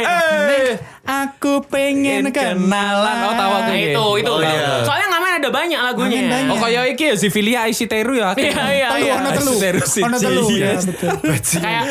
Eh. 0.06 0.78
Aku 1.08 1.64
pengen 1.72 2.28
kenalan. 2.36 3.18
Oh, 3.24 3.34
tahu 3.34 3.52
aku. 3.64 3.72
Nah, 3.72 3.80
itu 3.80 4.06
itu. 4.20 4.32
Oh, 4.32 4.44
iya. 4.44 4.84
Soalnya 4.84 5.08
ngamen 5.08 5.32
ada 5.40 5.50
banyak 5.50 5.80
lagunya. 5.80 6.20
Ngamen 6.20 6.32
banyak. 6.36 6.52
Oh, 6.52 6.58
kaya 6.60 6.82
iki 6.92 7.04
ya 7.08 7.16
si 7.16 7.32
Filia 7.32 7.64
Aisy 7.64 7.88
Teru 7.88 8.20
ya. 8.20 8.36
Iya, 8.36 8.64
iya, 8.76 8.88
Telu, 8.92 9.06
iya. 9.08 9.14
ono 9.16 9.30
telu. 9.32 9.54
Ono 10.04 10.18
telu. 10.20 10.44
Ya, 10.52 10.76
betul. 10.84 11.10
Kayak 11.64 11.84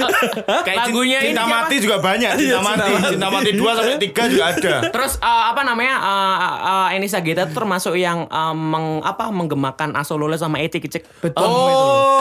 Kayak 0.68 0.76
lagunya 0.84 1.18
ini 1.24 1.32
Cinta? 1.32 1.48
Mati 1.48 1.76
juga 1.80 1.96
banyak. 2.04 2.30
Cinta 2.36 2.60
Mati. 2.60 2.90
Cinta 3.16 3.28
Mati 3.32 3.50
2 3.56 3.76
sampai 3.76 3.96
3 4.04 4.32
juga 4.32 4.44
ada. 4.52 4.74
Terus 4.94 5.12
eh, 5.16 5.44
apa 5.48 5.60
namanya 5.64 5.94
uh, 5.96 6.94
Enisa 6.94 7.24
Gita 7.24 7.48
itu 7.48 7.56
termasuk 7.56 7.96
yang 7.96 8.28
eh, 8.28 8.54
meng, 8.54 9.00
apa 9.00 9.32
menggemakan 9.32 9.96
Asolole 9.96 10.36
sama 10.36 10.60
Eti 10.60 10.76
Kicik. 10.76 11.08
Betul. 11.24 11.40
Oh. 11.40 12.20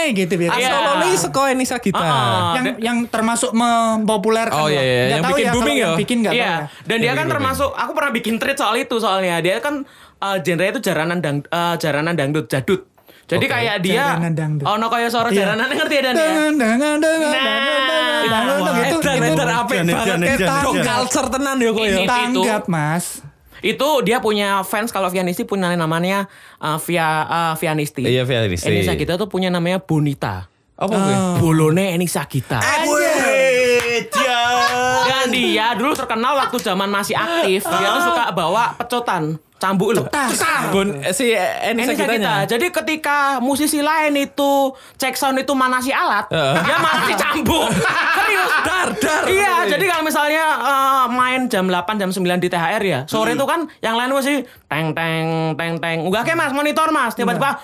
Aselale 0.00 0.16
gitu. 0.16 0.32
Iya. 0.36 0.50
Asal 0.50 0.80
loli 0.80 1.10
seko 1.14 1.42
Enisa 1.46 1.76
kita. 1.78 2.00
Ah, 2.00 2.56
yang 2.56 2.66
yang 2.80 2.98
termasuk 3.06 3.50
mempopulerkan. 3.52 4.56
Oh, 4.56 4.68
iya, 4.68 4.80
iya. 4.80 5.04
Yang 5.12 5.20
tahu 5.20 5.30
bikin 5.30 5.46
ya, 5.46 5.52
booming 5.52 5.76
yang 5.76 5.92
ya? 5.92 5.98
Bikin 5.98 6.16
nggak 6.20 6.32
tahu 6.32 6.40
Iya, 6.40 6.48
ya. 6.50 6.86
dan 6.86 6.96
dia 6.98 7.12
kan 7.12 7.26
termasuk 7.28 7.70
aku 7.70 7.90
pernah 7.92 8.12
bikin 8.12 8.34
tweet 8.36 8.56
soal 8.56 8.74
itu 8.76 8.96
soalnya 8.96 9.36
dia 9.38 9.60
kan 9.60 9.84
uh, 10.18 10.36
genre 10.40 10.66
itu 10.66 10.80
jaranan 10.80 11.18
dang 11.20 11.38
eh, 11.42 11.74
jaranan 11.76 12.14
dangdut 12.16 12.46
jadut. 12.46 12.86
Jadi 13.30 13.46
Oke. 13.46 13.54
kayak 13.54 13.76
dia. 13.78 14.18
Oh, 14.66 14.74
no 14.74 14.90
kayak 14.90 15.06
suara 15.06 15.30
Iya. 15.30 15.54
jaranan 15.54 15.70
ngerti 15.70 15.94
ya 15.94 16.02
Dan 16.02 16.14
ya? 16.18 16.26
Nah. 16.50 16.74
Itu 18.80 18.96
itu 18.98 18.98
Edan, 18.98 19.22
banget 19.30 20.66
kayak 20.74 20.82
culture 20.82 21.28
tenan 21.30 21.56
ya 21.56 21.70
kok 21.70 21.84
ya. 21.84 21.94
Ini- 21.94 22.08
tanggap 22.10 22.62
mas. 22.66 23.22
Itu 23.60 24.02
dia 24.04 24.18
punya 24.20 24.64
fans 24.66 24.90
kalau 24.92 25.08
Vianisti 25.08 25.44
punya 25.44 25.72
namanya 25.76 26.26
uh, 26.60 26.76
Via 26.82 27.24
uh, 27.28 27.54
Vianisti. 27.56 28.04
Iya, 28.04 28.26
Vianisti. 28.26 28.68
Enisa 28.68 28.96
Gita 28.96 29.16
tuh 29.20 29.28
punya 29.28 29.48
namanya 29.52 29.80
Bonita. 29.80 30.48
Apa 30.80 30.96
gue? 30.96 31.16
Bolone 31.44 31.92
Enisa 31.92 32.24
Gita. 32.24 32.60
Wih, 32.88 34.08
dia. 35.28 35.76
Dulu 35.76 35.92
terkenal 35.92 36.40
waktu 36.40 36.56
zaman 36.56 36.88
masih 36.88 37.12
aktif. 37.12 37.66
Dia 37.66 37.88
tuh 37.92 38.02
suka 38.08 38.32
bawa 38.32 38.72
pecotan. 38.80 39.36
Cambuk 39.60 39.92
loh. 39.92 40.08
Bon, 40.72 40.88
eh, 41.04 41.12
si 41.12 41.36
Enisa 41.36 41.92
Gita. 41.92 42.08
kitanya. 42.08 42.48
Jadi 42.48 42.72
ketika 42.72 43.44
musisi 43.44 43.84
lain 43.84 44.16
itu 44.16 44.72
cek 44.96 45.12
sound 45.12 45.36
itu 45.36 45.52
manasi 45.52 45.92
alat, 45.92 46.32
dia 46.32 46.76
malah 46.80 47.04
dicambuk. 47.04 47.68
Serius. 48.16 48.50
Dar, 48.64 48.88
dar. 48.96 49.22
Iya, 49.28 49.68
jadi 49.68 49.84
kalau 49.84 50.08
misalnya 50.08 50.44
eh, 50.64 51.04
main 51.12 51.44
jam 51.52 51.68
8 51.68 52.00
jam 52.00 52.08
9 52.08 52.40
di 52.40 52.48
THR 52.48 52.80
ya, 52.80 53.00
sore 53.04 53.36
itu 53.36 53.44
kan 53.44 53.68
yang 53.84 54.00
lain 54.00 54.16
masih 54.16 54.48
teng 54.64 54.96
teng 54.96 55.52
teng 55.52 55.76
teng. 55.76 56.08
Enggak 56.08 56.24
ke 56.24 56.32
Mas, 56.32 56.56
monitor 56.56 56.88
Mas. 56.88 57.12
Tiba-tiba 57.12 57.60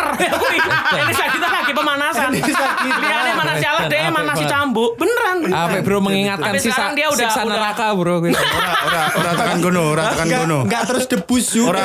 cetar. 0.00 0.98
Enisa 0.98 1.24
Gita 1.28 1.48
lagi 1.48 1.72
pemanasan. 1.72 2.30
Lihatnya 2.34 3.34
manasi 3.34 3.64
alat 3.64 3.84
deh, 3.86 3.98
Apik 4.00 4.12
manasi 4.12 4.44
banget. 4.44 4.52
cambuk. 4.52 4.90
Beneran. 4.96 5.36
Apa 5.46 5.76
bro 5.80 5.98
mengingatkan 6.00 6.52
Tapi 6.52 6.58
sisa 6.58 6.72
sekarang 6.72 6.92
dia 6.94 7.06
udah- 7.06 7.18
siksa 7.20 7.40
udah- 7.40 7.52
neraka 7.52 7.86
bro 7.92 8.16
gitu. 8.20 8.36
Ora, 8.36 8.72
ora, 8.80 9.02
ora 9.14 9.30
tekan 9.34 9.58
gono, 9.60 9.82
ora 9.88 10.02
tekan 10.08 10.26
Enggak 10.26 10.40
gono. 10.42 10.58
enggak 10.64 10.82
terus 10.86 11.04
debus 11.06 11.44
juga. 11.50 11.70
Ora, 11.70 11.84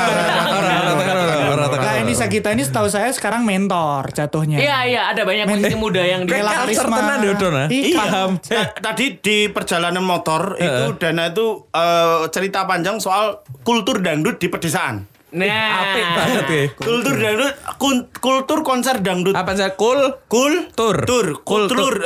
ora, 0.50 0.72
ora, 0.93 1.63
ora. 1.65 1.77
Nah 1.77 1.95
ini 1.98 2.13
Sagita 2.15 2.50
ini 2.50 2.63
setahu 2.63 2.88
saya 2.88 3.12
sekarang 3.12 3.43
mentor 3.43 4.10
jatuhnya. 4.12 4.57
Iya, 4.57 4.77
iya, 4.86 5.01
ada 5.10 5.22
banyak 5.24 5.45
musisi 5.45 5.75
muda 5.75 6.01
yang 6.01 6.24
di 6.24 6.31
Karisma. 6.31 6.98
ya 6.98 7.15
ya. 7.17 7.65
Iya. 7.67 7.98
Paham. 7.98 8.31
Ta- 8.39 8.72
Tadi 8.75 9.05
di 9.17 9.38
perjalanan 9.48 10.01
motor 10.01 10.55
itu 10.55 10.95
Dana 10.98 11.27
itu 11.27 11.45
eh, 11.69 12.22
cerita 12.29 12.63
panjang 12.63 12.98
soal 12.98 13.41
kultur 13.62 14.00
dangdut 14.00 14.38
di 14.38 14.48
pedesaan. 14.48 15.14
Nah, 15.32 15.50
Apik 15.82 16.05
banget 16.13 16.46
ya. 16.46 16.63
Kultur 16.77 17.15
dangdut, 17.17 17.53
kun- 17.75 18.08
kultur 18.15 18.60
konser 18.62 19.01
dangdut. 19.01 19.34
Apa 19.34 19.51
sih 19.51 19.65
cool? 19.75 20.22
Kul 20.25 20.70
Tur. 20.72 21.01
tur 21.03 21.41
Kultur. 21.41 21.75
kultur 21.75 21.96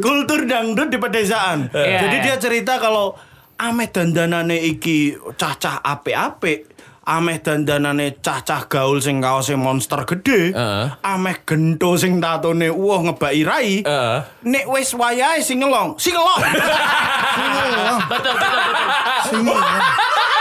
kultur 0.00 0.40
dangdut 0.44 0.88
di 0.88 0.98
pedesaan. 0.98 1.68
Iya. 1.70 1.98
Jadi 2.02 2.16
dia 2.20 2.36
cerita 2.36 2.78
kalau 2.78 3.14
ameh 3.56 3.88
dandanane 3.88 4.56
iki 4.56 5.12
cacah 5.36 5.78
apik-apik. 5.78 6.69
Ameh 7.10 7.42
dandanane 7.42 8.22
cacah 8.22 8.70
gaul 8.70 9.02
sing 9.02 9.18
kaose 9.18 9.58
monster 9.58 10.06
gede. 10.06 10.54
Heeh. 10.54 10.86
Ameh 11.02 11.42
gento 11.42 11.98
sing 11.98 12.22
tatone 12.22 12.70
wah 12.70 13.02
ngebaki 13.02 13.42
rai. 13.42 13.82
Heeh. 13.82 14.18
Nek 14.46 14.64
wis 14.70 14.94
wayahe 14.94 15.42
sing 15.42 15.58
ngelong, 15.58 15.98
sing 15.98 16.14
ngelong. 16.14 16.38
betul, 18.14 18.34
betul, 18.38 18.60
betul. 18.62 18.86
Sini. 19.26 19.54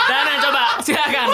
Dana 0.05 0.33
coba, 0.45 0.63
silakan. 0.85 1.27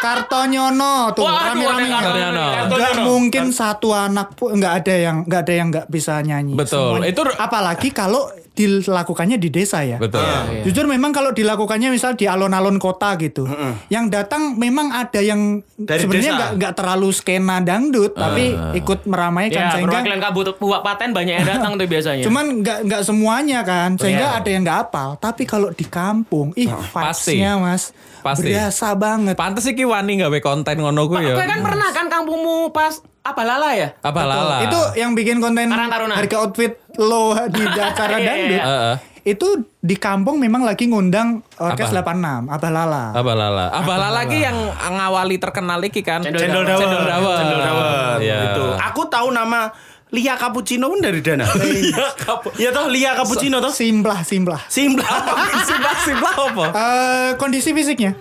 Kartonyono 0.00 1.12
tuh 1.14 1.28
rame-rame. 1.28 1.86
Kartonyono. 1.86 2.46
Enggak 2.74 2.94
mungkin 3.06 3.44
satu 3.54 3.94
anak 3.94 4.34
pun 4.34 4.58
enggak 4.58 4.82
ada 4.82 4.94
yang 4.98 5.16
enggak 5.28 5.40
ada 5.46 5.52
yang 5.54 5.68
enggak 5.70 5.86
bisa 5.86 6.18
nyanyi. 6.24 6.58
Betul. 6.58 6.98
Semuanya. 6.98 7.06
Itu- 7.06 7.38
apalagi 7.38 7.94
kalau 7.94 8.26
dilakukannya 8.50 9.38
di 9.38 9.48
desa 9.48 9.80
ya. 9.80 9.96
Betul. 9.96 10.20
Jujur 10.66 10.84
memang 10.84 11.10
kalau 11.10 11.30
dilakukannya 11.30 11.88
misal 11.88 12.12
di 12.12 12.26
alun-alun 12.26 12.76
kota 12.76 13.14
gitu, 13.16 13.46
yang 13.88 14.10
datang 14.10 14.56
memang 14.56 14.90
ada 14.90 15.18
yang 15.18 15.62
Dari 15.74 16.04
sebenarnya 16.04 16.32
nggak 16.36 16.50
nggak 16.60 16.72
terlalu 16.76 17.08
skena 17.10 17.58
dangdut, 17.58 18.12
tapi 18.12 18.52
ikut 18.76 19.08
meramaikan 19.08 19.60
Ya, 19.60 19.70
sehingga 19.72 19.88
perwakilan 20.02 20.20
kabut 20.20 20.46
buat 20.58 20.82
paten 20.82 21.10
banyak 21.10 21.34
yang 21.40 21.48
datang 21.48 21.80
tuh 21.80 21.86
biasanya. 21.86 22.24
Cuman 22.26 22.44
nggak 22.60 22.78
nggak 22.84 23.02
semuanya 23.02 23.60
kan, 23.64 23.96
sehingga 23.96 24.36
Iya. 24.36 24.38
ada 24.42 24.48
yang 24.50 24.62
nggak 24.62 24.78
hafal. 24.86 25.10
Tapi 25.16 25.42
kalau 25.44 25.72
di 25.72 25.86
kampung, 25.86 26.52
ih 26.52 26.68
Pasti. 26.68 27.38
vibes-nya 27.40 27.56
mas, 27.56 27.96
Pasti. 28.20 28.52
berasa 28.52 28.92
banget. 28.92 29.34
Pantes 29.38 29.64
iki 29.64 29.88
wani 29.88 30.20
gawe 30.20 30.38
konten 30.40 30.76
ngono 30.76 31.08
ku 31.08 31.16
ya. 31.16 31.32
Kowe 31.32 31.46
kan 31.46 31.60
pernah 31.64 31.88
kan 31.90 32.06
kampungmu 32.12 32.68
pas 32.70 33.00
apa 33.30 33.42
lala 33.42 33.68
ya? 33.72 33.88
Apa 33.96 34.22
lala? 34.22 34.56
Itu 34.62 34.80
yang 34.94 35.12
bikin 35.12 35.38
konten 35.38 35.66
Karang 35.66 35.88
Taruna. 35.88 36.14
harga 36.14 36.36
outfit 36.38 36.72
lo 36.96 37.32
di 37.48 37.62
acara 37.80 38.12
Iya, 38.12 38.18
iya, 38.18 38.26
dangdut. 38.26 38.50
iya. 38.52 38.64
Heeh. 38.64 38.96
Itu 39.22 39.48
di 39.76 39.94
kampung 39.94 40.36
memang 40.36 40.62
lagi 40.62 40.88
ngundang 40.88 41.44
orkes 41.54 41.92
Apa? 41.92 42.16
86, 42.16 42.48
Abah 42.48 42.70
Lala. 42.72 43.04
Apa 43.12 43.32
lala? 43.34 43.66
Apa 43.70 43.94
lala 43.94 44.08
lagi 44.16 44.40
yang 44.40 44.56
ngawali 44.72 45.36
terkenal 45.36 45.76
iki 45.82 46.00
kan? 46.00 46.24
Cendol 46.24 46.40
dawet. 46.62 46.80
Cendol 46.80 47.04
dawet. 47.04 47.36
Cendol 47.38 47.60
dawet. 47.60 48.18
Iya. 48.18 48.38
Itu. 48.48 48.64
Aku 48.80 49.02
tahu 49.06 49.28
nama 49.30 49.68
Lia 50.10 50.34
Cappuccino 50.34 50.90
pun 50.90 50.98
dari 50.98 51.22
Dana. 51.22 51.46
Lia 51.62 52.10
Cappuccino. 52.18 52.58
Ya 52.58 52.74
toh 52.74 52.90
Lia 52.90 53.14
Cappuccino 53.14 53.62
toh. 53.62 53.70
Simplah, 53.70 54.26
simplah. 54.26 54.58
Simpla. 54.66 55.06
Simplah 55.70 55.96
simplah 56.02 56.34
apa? 56.34 56.64
Eh, 56.74 57.28
kondisi 57.38 57.70
fisiknya. 57.70 58.18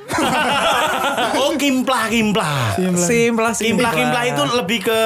oh 1.42 1.58
kimplah 1.58 2.06
kimplah. 2.14 2.78
Simplah 2.94 3.58
Kimplah 3.58 3.92
kimplah 3.92 4.24
itu 4.30 4.44
lebih 4.54 4.80
ke 4.86 5.00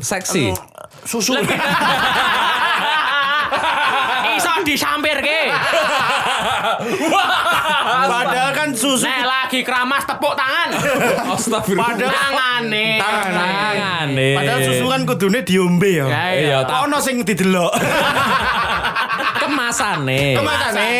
seksi. 0.00 0.56
susu. 1.04 1.36
Iso 4.36 4.52
disampir 4.64 5.16
ke. 5.20 5.40
Susu 8.76 9.02
Nek 9.02 9.24
lagi 9.24 9.60
keramas 9.60 10.04
tepuk 10.04 10.32
tangan. 10.32 10.68
Astagfirullah. 11.32 11.88
Padahal- 11.90 12.12
Tangane. 12.12 12.86
Tangane. 12.96 14.28
Padahal 14.34 14.60
susu 14.62 14.84
kan 14.86 15.00
kudune 15.02 15.40
diombe 15.40 15.90
ya. 15.90 16.06
Ya, 16.06 16.22
Iya, 16.30 16.38
iya. 16.38 16.58
tak- 16.62 16.84
Ono 16.84 16.98
sing 16.98 17.20
didelok. 17.20 17.72
kemasane. 19.38 20.34
Kemasane. 20.34 20.90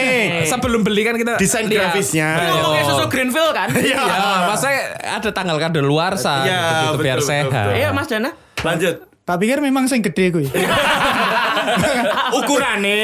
Sebelum 0.44 0.80
beli 0.80 1.02
kan 1.02 1.14
kita 1.14 1.36
Desain 1.36 1.66
lihat. 1.66 1.90
grafisnya. 1.90 2.28
Ayo. 2.36 2.50
Ngomongnya 2.56 2.84
susu 2.86 3.04
Greenfield 3.06 3.52
kan? 3.52 3.68
Iya. 3.72 4.00
Ya, 4.00 4.18
maksudnya 4.46 4.78
ada 5.12 5.30
tanggal 5.30 5.56
kadaluarsa 5.58 6.34
Iya, 6.42 6.60
gitu, 6.86 6.98
biar 7.00 7.18
betul, 7.18 7.28
sehat. 7.28 7.66
Iya 7.72 7.88
Mas 7.90 8.06
Dana. 8.06 8.30
Lanjut. 8.58 8.94
Tak 9.20 9.36
pikir 9.36 9.58
memang 9.58 9.84
sing 9.84 10.00
gede 10.00 10.30
kuy. 10.30 10.46
Ukurane. 12.38 12.94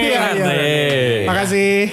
Iya, 0.00 0.20
iya. 0.30 0.44
Nih. 0.44 1.26
Makasih. 1.26 1.90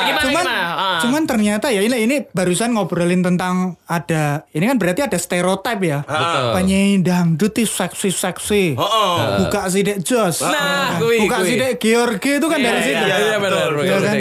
Gimana 0.00 0.22
cuman 0.22 0.44
gimana? 0.44 0.54
Ah. 0.70 0.98
cuman 1.00 1.22
ternyata 1.48 1.72
ya 1.72 1.80
ini 1.80 1.96
ini 2.04 2.16
barusan 2.28 2.76
ngobrolin 2.76 3.24
tentang 3.24 3.80
ada 3.88 4.44
ini 4.52 4.68
kan 4.68 4.76
berarti 4.76 5.00
ada 5.08 5.16
stereotip 5.16 5.80
ya. 5.80 6.04
Betul. 6.04 6.44
Penyanyi 6.60 7.00
dangdut 7.00 7.56
itu 7.56 7.64
seksi-seksi. 7.64 8.76
Oh, 8.76 9.40
Buka 9.40 9.64
sidik 9.72 10.04
jos. 10.04 10.44
Nah, 10.44 11.00
kui, 11.00 11.24
Buka 11.24 11.40
kui. 11.40 11.56
sidik 11.56 11.80
George 11.80 12.36
itu 12.36 12.46
kan 12.52 12.58
Iya, 12.60 12.66
dari 12.68 12.76
iya, 12.76 12.84
situ. 12.84 13.04
Iya, 13.08 13.16
iya 13.16 13.36
benar. 13.40 13.68
Iya 13.80 13.96
kan? 14.04 14.14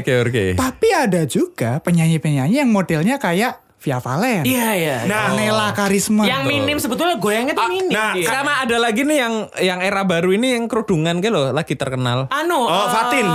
Tapi 0.55 0.87
ada 0.95 1.21
juga 1.27 1.71
penyanyi-penyanyi 1.83 2.63
yang 2.63 2.71
modelnya 2.71 3.19
kayak 3.19 3.59
Via 3.77 3.99
Valen. 3.99 4.41
Iya 4.47 4.69
iya. 4.73 4.97
Nah, 5.05 5.35
Nela 5.35 5.69
Karisma. 5.75 6.23
Yang 6.25 6.43
minim 6.49 6.77
sebetulnya 6.79 7.19
goyangnya 7.19 7.53
tuh 7.53 7.67
minim. 7.69 7.91
nah, 7.91 8.15
dia. 8.15 8.25
Sama 8.25 8.63
ada 8.63 8.79
lagi 8.79 9.03
nih 9.03 9.17
yang 9.19 9.33
yang 9.61 9.79
era 9.83 10.01
baru 10.01 10.31
ini 10.31 10.57
yang 10.57 10.65
kerudungan 10.65 11.19
gitu 11.19 11.35
loh, 11.35 11.51
lagi 11.51 11.75
terkenal. 11.75 12.25
Anu. 12.31 12.57
Oh, 12.57 12.71
eh, 12.71 12.87
Fatin. 12.89 13.27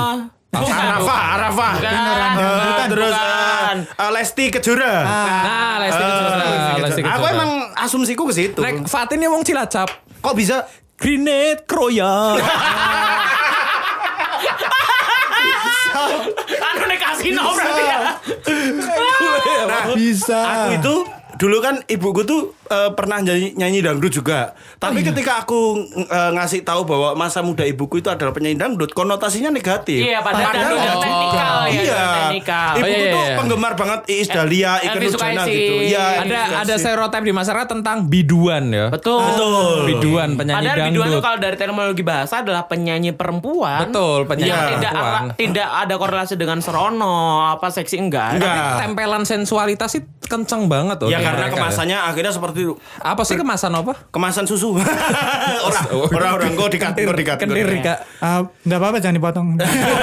Arafa, 0.53 1.17
Arafa. 1.33 1.69
Bukan. 1.73 1.93
Eh, 2.37 2.87
terus 2.87 3.09
Bukan. 3.09 3.77
eh, 3.89 3.97
eh, 3.99 4.11
Lesti 4.13 4.45
Kejora. 4.53 4.95
Nah, 5.01 5.75
Lesti 5.81 6.05
Kejora, 6.05 6.45
Lesti 6.79 7.01
Aku 7.01 7.09
Kejora. 7.09 7.33
emang 7.33 7.51
asumsiku 7.75 8.23
ke 8.29 8.35
situ. 8.35 8.61
Nek 8.61 8.85
Fatin 8.85 9.17
ini 9.17 9.33
wong 9.33 9.41
Cilacap. 9.41 9.89
Kok 10.21 10.35
bisa? 10.37 10.69
Grenade 10.95 11.65
Kroya. 11.65 12.37
Anu 16.63 16.85
nih 16.85 16.99
kasino 17.01 17.43
berarti 17.51 17.83
ya. 17.83 17.99
Nah, 19.65 19.83
bisa. 19.95 20.39
Aku 20.39 20.69
itu 20.75 20.95
dulu 21.43 21.59
kan 21.59 21.83
ibuku 21.85 22.23
tuh 22.23 22.41
eh, 22.65 22.91
pernah 22.93 23.19
nyanyi, 23.19 23.51
nyanyi 23.53 23.83
dangdut 23.83 24.15
juga. 24.15 24.55
Tapi 24.79 25.03
ketika 25.03 25.43
aku 25.43 25.75
eh, 25.99 26.31
ngasih 26.33 26.63
tahu 26.63 26.87
bahwa 26.87 27.15
masa 27.15 27.43
muda 27.43 27.63
ibuku 27.63 27.99
itu 27.99 28.07
adalah 28.07 28.31
penyanyi 28.31 28.55
dangdut, 28.55 28.91
konotasinya 28.93 29.51
negatif. 29.51 29.99
Iya, 30.01 30.23
padahal 30.23 30.47
Padahal 30.49 30.71
dangdut 30.71 31.01
teknikal 31.01 31.57
juga. 31.59 31.67
ya, 31.67 31.83
Iya. 31.83 32.05
teknikal. 32.15 32.71
Ibuku 32.73 32.85
Oh, 32.85 32.95
iya, 32.95 33.11
tuh 33.11 33.25
iya. 33.25 33.35
penggemar 33.35 33.73
banget 33.75 34.01
Iis 34.07 34.29
Dahlia, 34.29 34.73
Iker 34.79 34.95
Elvi 34.95 35.07
Nurjana 35.09 35.43
gitu. 35.45 35.75
Iya, 35.83 36.05
ada 36.23 36.41
ada 36.63 36.75
stereotip 36.77 37.23
di 37.23 37.33
masyarakat 37.33 37.69
tentang 37.69 37.97
biduan 38.07 38.65
ya. 38.69 38.87
Betul. 38.89 39.21
Betul. 39.25 39.75
Biduan 39.89 40.29
penyanyi 40.33 40.63
Padahal 40.63 40.77
biduan 40.85 40.93
itu 41.03 41.11
dangdut. 41.11 41.23
kalau 41.23 41.39
dari 41.41 41.57
terminologi 41.57 42.03
bahasa 42.03 42.35
adalah 42.39 42.63
penyanyi 42.65 43.11
perempuan. 43.11 43.81
Betul, 43.85 44.19
penyanyi 44.25 44.47
yang 44.49 44.71
tidak 44.77 44.93
perempuan. 44.93 45.23
tidak 45.35 45.69
ada 45.73 45.95
korelasi 45.97 46.35
dengan 46.37 46.59
serono 46.61 47.19
apa 47.49 47.67
seksi 47.69 47.97
enggak. 47.99 48.29
Enggak. 48.37 48.53
Tapi 48.53 48.71
tempelan 48.79 49.23
sensualitas 49.25 49.89
sih 49.91 50.03
kenceng 50.33 50.65
banget 50.73 50.97
tuh. 50.97 51.13
Ya 51.13 51.21
karena 51.21 51.45
mereka 51.45 51.61
kemasannya 51.61 51.99
akhirnya 52.01 52.33
seperti 52.33 52.59
itu. 52.65 52.75
Apa 53.05 53.21
sih 53.29 53.37
kemasan 53.37 53.77
apa? 53.77 53.93
Kemasan 54.09 54.49
susu. 54.49 54.73
orang 55.69 55.85
orang 56.09 56.33
orang 56.41 56.51
kok 56.57 56.71
dikat 56.73 56.93
kok 56.97 57.17
dikat. 57.21 57.37
Kendir, 57.37 57.69
Kak. 57.85 57.99
Ah, 58.25 58.49
apa-apa 58.49 58.97
jangan 59.05 59.21
dipotong. 59.21 59.49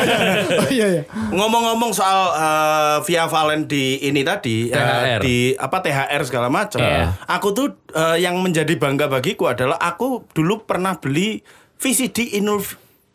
oh 0.61 0.69
iya 0.69 0.87
iya. 0.93 1.03
Ngomong-ngomong 1.33 1.89
soal 1.89 2.19
eh, 2.37 2.97
Via 3.09 3.25
Valen 3.25 3.65
di 3.65 4.05
ini 4.05 4.21
tadi 4.21 4.69
eh, 4.69 4.77
THR. 4.77 5.19
di 5.25 5.35
apa 5.57 5.77
THR 5.81 6.21
segala 6.29 6.47
macam. 6.53 6.77
Iya. 6.77 7.17
Aku 7.25 7.57
tuh 7.57 7.73
eh, 7.97 8.21
yang 8.21 8.37
menjadi 8.37 8.77
bangga 8.77 9.09
bagiku 9.09 9.49
adalah 9.49 9.81
aku 9.81 10.29
dulu 10.37 10.69
pernah 10.69 11.01
beli 11.01 11.41
VCD 11.81 12.37
Inul 12.37 12.61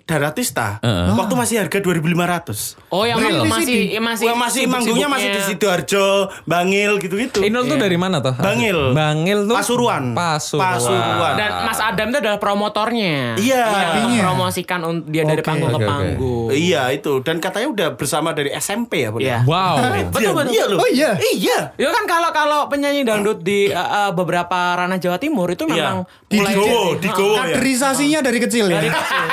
Daratista 0.05 0.85
waktu 1.17 1.33
masih 1.33 1.57
harga 1.59 1.81
2.500. 1.81 2.93
Oh 2.93 3.03
yang 3.03 3.17
Real. 3.17 3.49
masih 3.49 3.97
masih 3.97 4.27
Wah, 4.29 4.37
masih 4.39 4.63
manggungnya 4.69 5.09
masih 5.09 5.29
di. 5.31 5.41
Sidoarjo, 5.43 6.29
Bangil 6.45 7.01
gitu-gitu. 7.01 7.41
Inul 7.41 7.65
tuh 7.65 7.77
dari 7.77 7.97
mana 7.97 8.21
tuh? 8.21 8.37
Bangil. 8.37 8.93
Bangil 8.93 9.49
tuh 9.49 9.57
Pasuruan. 9.57 10.13
Pasuruan. 10.13 10.77
Pasuruan. 10.77 11.35
Dan 11.35 11.51
Mas 11.65 11.81
Adam 11.81 12.07
itu 12.07 12.19
adalah 12.21 12.37
promotornya. 12.37 13.41
Iya. 13.41 13.65
Yang 13.97 14.21
mempromosikan 14.21 14.81
un- 14.85 15.05
dia 15.07 15.25
dari 15.25 15.41
Oke. 15.41 15.49
panggung 15.49 15.69
ke 15.69 15.75
Oke, 15.75 15.81
oke. 15.81 15.89
panggung. 15.89 16.47
Iya 16.53 16.83
itu 16.93 17.13
dan 17.21 17.37
katanya 17.41 17.69
udah 17.71 17.89
bersama 17.97 18.29
dari 18.31 18.53
SMP 18.53 18.93
ya, 19.01 19.09
Bun? 19.09 19.25
Iya. 19.25 19.41
Wow. 19.43 19.89
Betul 20.13 20.33
betul. 20.35 20.53
Iya 20.53 20.65
loh. 20.69 20.79
Oh, 20.79 20.89
iya? 20.91 21.11
Iya. 21.17 21.59
Ya 21.75 21.89
kan 21.91 22.05
kalau 22.05 22.29
kalau 22.31 22.61
penyanyi 22.69 23.03
dangdut 23.03 23.41
di 23.41 23.69
uh, 23.69 23.81
uh, 23.81 24.11
beberapa 24.13 24.53
ranah 24.77 25.01
Jawa 25.01 25.17
Timur 25.17 25.49
itu 25.49 25.65
memang 25.65 26.05
Di 26.29 26.37
mulai 26.37 26.53
Gowo, 26.53 26.69
jadi- 26.93 27.01
di 27.01 27.09
Gowo 27.09 27.33
ya. 27.33 27.41
Kaderisasinya 27.49 28.21
dari 28.21 28.39
kecil 28.39 28.69
ya. 28.69 28.77
Dari 28.77 28.91
kecil. 28.93 29.25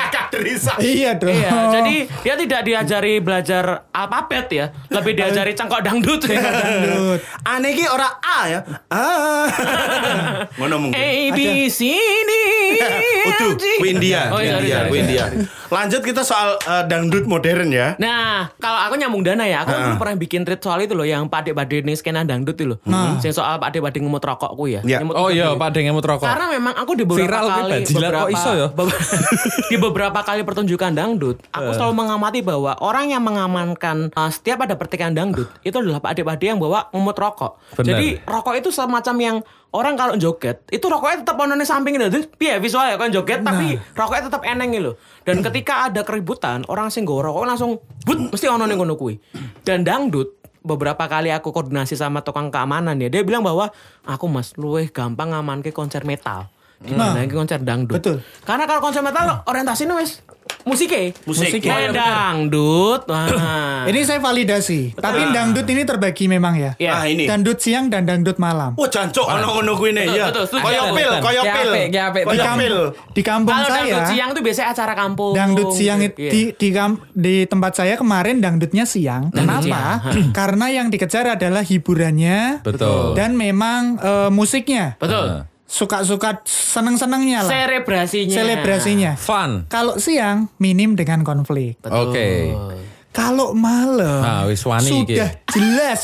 Kaderisa. 0.62 0.74
iya 0.78 1.10
dong. 1.18 1.34
Iya, 1.34 1.50
jadi 1.72 1.94
dia 2.22 2.34
tidak 2.38 2.60
diajari 2.62 3.14
belajar 3.18 3.64
alfabet 3.90 4.46
ya, 4.48 4.66
lebih 4.88 5.12
diajari 5.14 5.52
cengkok 5.52 5.82
dangdut. 5.82 6.20
Dangdut. 6.22 7.20
Aneh 7.42 7.70
ki 7.74 7.84
ora 7.86 8.08
A 8.18 8.38
ya. 8.46 8.60
Ah. 8.88 9.46
Ngono 10.56 10.88
mungkin. 10.88 10.98
A 10.98 11.10
B 11.34 11.38
C 11.68 11.92
D. 11.98 12.30
Utuh, 13.22 13.54
F, 13.54 13.58
G. 13.58 13.64
ku 13.78 13.84
India, 13.86 14.34
Oh, 14.34 14.40
iya, 14.42 14.58
India, 14.58 14.76
sorry, 14.82 14.88
ku 14.88 14.94
sorry. 14.94 15.02
India. 15.04 15.24
Lanjut 15.72 16.00
kita 16.02 16.22
soal 16.22 16.58
eh, 16.58 16.84
dangdut 16.84 17.24
modern 17.24 17.70
ya. 17.70 17.94
Nah, 17.96 18.50
kalau 18.58 18.78
aku 18.90 18.94
nyambung 18.98 19.22
dana 19.22 19.46
ya, 19.46 19.62
aku 19.62 19.72
dulu 19.72 19.94
pernah 19.96 20.16
bikin 20.18 20.42
tweet 20.42 20.60
soal 20.60 20.82
itu 20.82 20.92
loh, 20.92 21.06
yang 21.06 21.30
Pak 21.30 21.48
Dek 21.48 21.56
nih 21.82 21.96
skena 21.96 22.26
dangdut 22.26 22.58
itu 22.58 22.74
loh. 22.74 22.78
Sing 23.18 23.32
soal 23.32 23.56
Pak 23.56 23.72
Dek 23.72 24.02
ngemut 24.02 24.20
rokokku 24.20 24.64
ya. 24.68 24.80
Iya. 24.82 25.00
Nyemut 25.02 25.14
Oh 25.14 25.28
iya. 25.30 25.54
Pak 25.54 25.68
Deng 25.72 25.88
emut 25.88 26.04
rokok. 26.04 26.26
Karena 26.26 26.46
memang 26.50 26.74
aku 26.74 26.92
di 26.98 27.04
beberapa 27.06 27.30
Viral, 27.30 27.46
kali 27.46 27.72
Beb. 27.72 27.86
Jilat 27.88 28.10
kok 28.12 28.30
iso 28.34 28.50
ya? 28.52 28.68
di 29.72 29.76
beberapa 29.78 30.18
kali 30.20 30.42
pertunjukan 30.52 30.92
dangdut, 30.92 31.40
aku 31.48 31.72
Eh. 31.72 31.74
selalu 31.74 31.94
mengamati 31.96 32.44
bahwa 32.44 32.76
orang 32.84 33.08
yang 33.08 33.24
mengamankan 33.24 34.12
uh, 34.12 34.28
setiap 34.28 34.68
ada 34.68 34.76
pertikan 34.76 35.16
dangdut 35.16 35.48
itu 35.64 35.72
adalah 35.72 36.04
Pak 36.04 36.12
Ade-Ade 36.12 36.52
yang 36.52 36.60
bawa 36.60 36.92
ngemut 36.92 37.16
rokok. 37.16 37.56
Benar. 37.80 37.86
Jadi 37.88 38.06
rokok 38.28 38.54
itu 38.60 38.68
semacam 38.68 39.16
yang 39.16 39.36
orang 39.72 39.96
kalau 39.96 40.14
joget 40.20 40.60
itu 40.68 40.84
rokoknya 40.84 41.24
tetap 41.24 41.40
onone 41.40 41.64
samping 41.64 41.96
itu. 41.96 42.28
Piye 42.36 42.60
visualnya 42.60 43.00
kan 43.00 43.08
joget 43.08 43.40
tapi 43.40 43.80
rokoknya 43.96 44.28
tetap 44.28 44.44
eneng 44.44 44.70
gitu. 44.76 44.92
Dan 45.24 45.40
ketika 45.40 45.88
ada 45.88 46.04
keributan, 46.04 46.68
orang 46.68 46.92
sing 46.92 47.08
nggawa 47.08 47.32
rokok 47.32 47.44
langsung 47.48 47.80
but 48.04 48.20
mesti 48.30 48.46
ono 48.52 48.68
ning 48.68 48.76
ngono 48.76 49.00
kuwi. 49.00 49.16
Dan 49.64 49.82
dangdut 49.82 50.36
beberapa 50.62 51.10
kali 51.10 51.34
aku 51.34 51.50
koordinasi 51.50 51.98
sama 51.98 52.22
tukang 52.22 52.52
keamanan 52.52 52.94
ya, 53.00 53.10
dia 53.10 53.26
bilang 53.26 53.42
bahwa 53.42 53.74
aku 54.06 54.30
Mas 54.30 54.54
luwih 54.54 54.92
gampang 54.94 55.34
ngamanke 55.34 55.74
konser 55.74 56.06
metal. 56.06 56.46
Gimana 56.82 57.14
Nah, 57.14 57.26
konser 57.26 57.58
dangdut. 57.58 57.94
betul. 57.94 58.16
Karena 58.42 58.64
kalau 58.64 58.80
konser 58.80 59.00
metal 59.00 59.42
orientasinya 59.44 59.94
wis 59.96 60.20
musiknya. 60.62 61.10
Musik. 61.24 61.48
Musik. 61.48 61.60
Kayak 61.60 61.90
dangdut. 61.92 63.06
Wah. 63.06 63.86
Ini 63.90 63.98
saya 64.02 64.18
validasi. 64.18 64.94
Tapi 64.94 65.30
dangdut 65.30 65.62
ini 65.64 65.82
terbagi 65.82 66.26
memang 66.26 66.54
ya. 66.54 66.72
Iya. 66.76 66.90
Ah 66.92 67.04
ini. 67.04 67.26
Dangdut 67.26 67.58
siang 67.58 67.86
dan 67.86 68.02
dangdut 68.02 68.38
malam. 68.38 68.74
Wah 68.74 68.86
jancok 68.86 69.26
ono 69.26 69.46
ngono 69.52 69.72
kuwi 69.74 69.90
ne 69.90 70.02
Betul, 70.04 70.18
ya. 70.18 70.26
betul, 70.30 70.44
setuju. 70.46 70.62
Koyo 70.62 70.82
pil, 70.92 71.10
koyo 71.18 71.42
Di 71.42 71.50
pil. 72.58 72.76
Di 73.10 73.22
kampung 73.22 73.50
Kalau 73.52 73.68
saya 73.68 73.82
dangdut 73.84 74.06
siang 74.08 74.28
tuh 74.30 74.42
biasanya 74.42 74.68
acara 74.70 74.92
kampung. 74.94 75.32
Dangdut 75.34 75.70
siang 75.72 75.98
Iya. 75.98 76.10
di 76.14 76.42
di 76.52 76.68
kam- 76.70 77.02
di 77.10 77.34
tempat 77.44 77.72
saya 77.74 77.94
kemarin 77.96 78.38
dangdutnya 78.38 78.84
siang. 78.84 79.30
Kenapa? 79.30 79.98
Karena 80.38 80.66
yang 80.68 80.86
dikejar 80.88 81.26
adalah 81.32 81.62
hiburannya 81.62 82.62
Betul. 82.62 83.14
dan 83.14 83.34
memang 83.34 83.98
eh, 83.98 84.30
musiknya. 84.30 84.94
Betul. 84.96 85.46
Suka-suka 85.72 86.44
seneng-senengnya 86.44 87.42
lah. 87.42 87.50
Selebrasinya. 87.50 88.36
Selebrasinya. 88.36 89.12
Fun. 89.16 89.64
Kalau 89.66 89.96
siang 89.96 90.52
minim 90.58 90.92
dengan 90.92 91.24
konflik. 91.24 91.80
Oke. 91.82 92.52
Kalau 93.08 93.52
malam 93.52 94.20
Ah, 94.20 94.44
wis 94.44 94.60
wani 94.62 94.84
iki. 94.84 95.16
sudah 95.16 95.28
jelas 95.48 96.02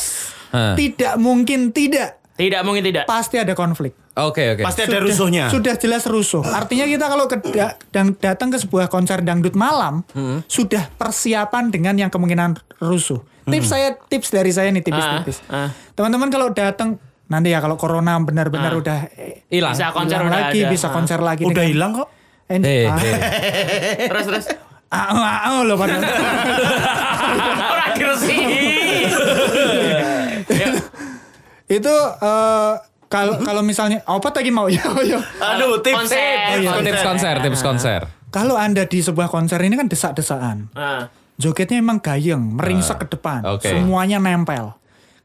Hah. 0.49 0.73
tidak 0.73 1.17
mungkin 1.17 1.69
tidak 1.69 2.21
Tidak 2.33 2.61
mungkin 2.61 2.81
tidak. 2.83 3.05
pasti 3.05 3.35
ada 3.35 3.53
konflik. 3.53 3.93
Oke, 4.15 4.53
oke. 4.53 4.61
Pasti 4.61 4.83
ada 4.83 4.89
Sudah- 4.91 5.05
rusuhnya. 5.05 5.45
Sudah 5.49 5.75
jelas 5.75 6.03
rusuh. 6.05 6.41
Artinya 6.41 6.85
kita 6.85 7.05
kalau 7.05 7.25
ke, 7.25 7.37
da- 7.45 7.77
datang 8.15 8.49
ke 8.49 8.57
sebuah 8.57 8.87
konser 8.87 9.21
dangdut 9.21 9.53
malam, 9.53 10.01
Hmm. 10.09 10.41
sudah 10.45 10.89
persiapan 10.93 11.69
dengan 11.69 11.93
yang 11.95 12.09
kemungkinan 12.09 12.57
rusuh. 12.79 13.21
Tips 13.43 13.65
saya, 13.67 13.97
tips 14.03 14.29
dari 14.29 14.49
saya 14.49 14.69
nih 14.69 14.81
tipis-tipis. 14.81 15.41
Ah, 15.45 15.65
ah. 15.65 15.69
Teman-teman 15.91 16.29
kalau 16.29 16.47
datang 16.49 17.01
nanti 17.29 17.49
ya 17.49 17.59
kalau 17.59 17.77
corona 17.77 18.17
benar-benar 18.19 18.73
Ah. 18.73 18.81
udah 18.81 18.99
eh, 19.13 19.45
Hilang. 19.47 19.73
Bisa 19.73 19.89
konser 19.89 20.19
udah 20.19 20.29
lagi, 20.29 20.59
ada. 20.61 20.69
bisa 20.69 20.87
Ah. 20.89 20.93
konser 20.93 21.19
lagi. 21.19 21.41
Udah 21.41 21.63
hilang 21.63 21.91
kok. 21.93 22.09
Eh, 22.45 22.57
Eh, 22.57 22.85
ah, 22.85 22.97
eh. 22.97 23.15
Terus 24.09 24.25
terus. 24.25 24.45
ah, 24.89 25.13
ah, 25.13 25.37
ah, 25.47 25.61
loh, 25.61 25.77
pada. 25.77 25.97
Orang 27.69 27.93
gresik. 27.95 28.41
itu 31.69 31.93
kalau 33.05 33.33
kalau 33.41 33.61
misalnya 33.61 34.01
apa 34.03 34.29
tadi 34.29 34.49
mau 34.49 34.65
ya 34.65 34.81
oh, 34.85 35.01
ya. 35.01 35.17
Aduh, 35.53 35.81
tips. 35.81 35.97
Konser. 36.05 36.37
tips, 36.55 36.65
Oh, 36.67 36.81
tips 36.81 37.01
konser, 37.03 37.33
tips 37.39 37.61
konser. 37.61 37.99
Kalau 38.29 38.53
Anda 38.53 38.85
di 38.85 39.01
sebuah 39.01 39.25
konser 39.27 39.57
ini 39.61 39.73
kan 39.73 39.85
desak-desakan. 39.85 40.69
Ah. 40.73 41.09
Jogetnya 41.39 41.79
emang 41.79 42.03
gayeng, 42.03 42.53
meringsek 42.53 42.99
ke 42.99 43.15
depan. 43.15 43.41
oke. 43.47 43.63
Semuanya 43.63 44.19
nempel. 44.19 44.75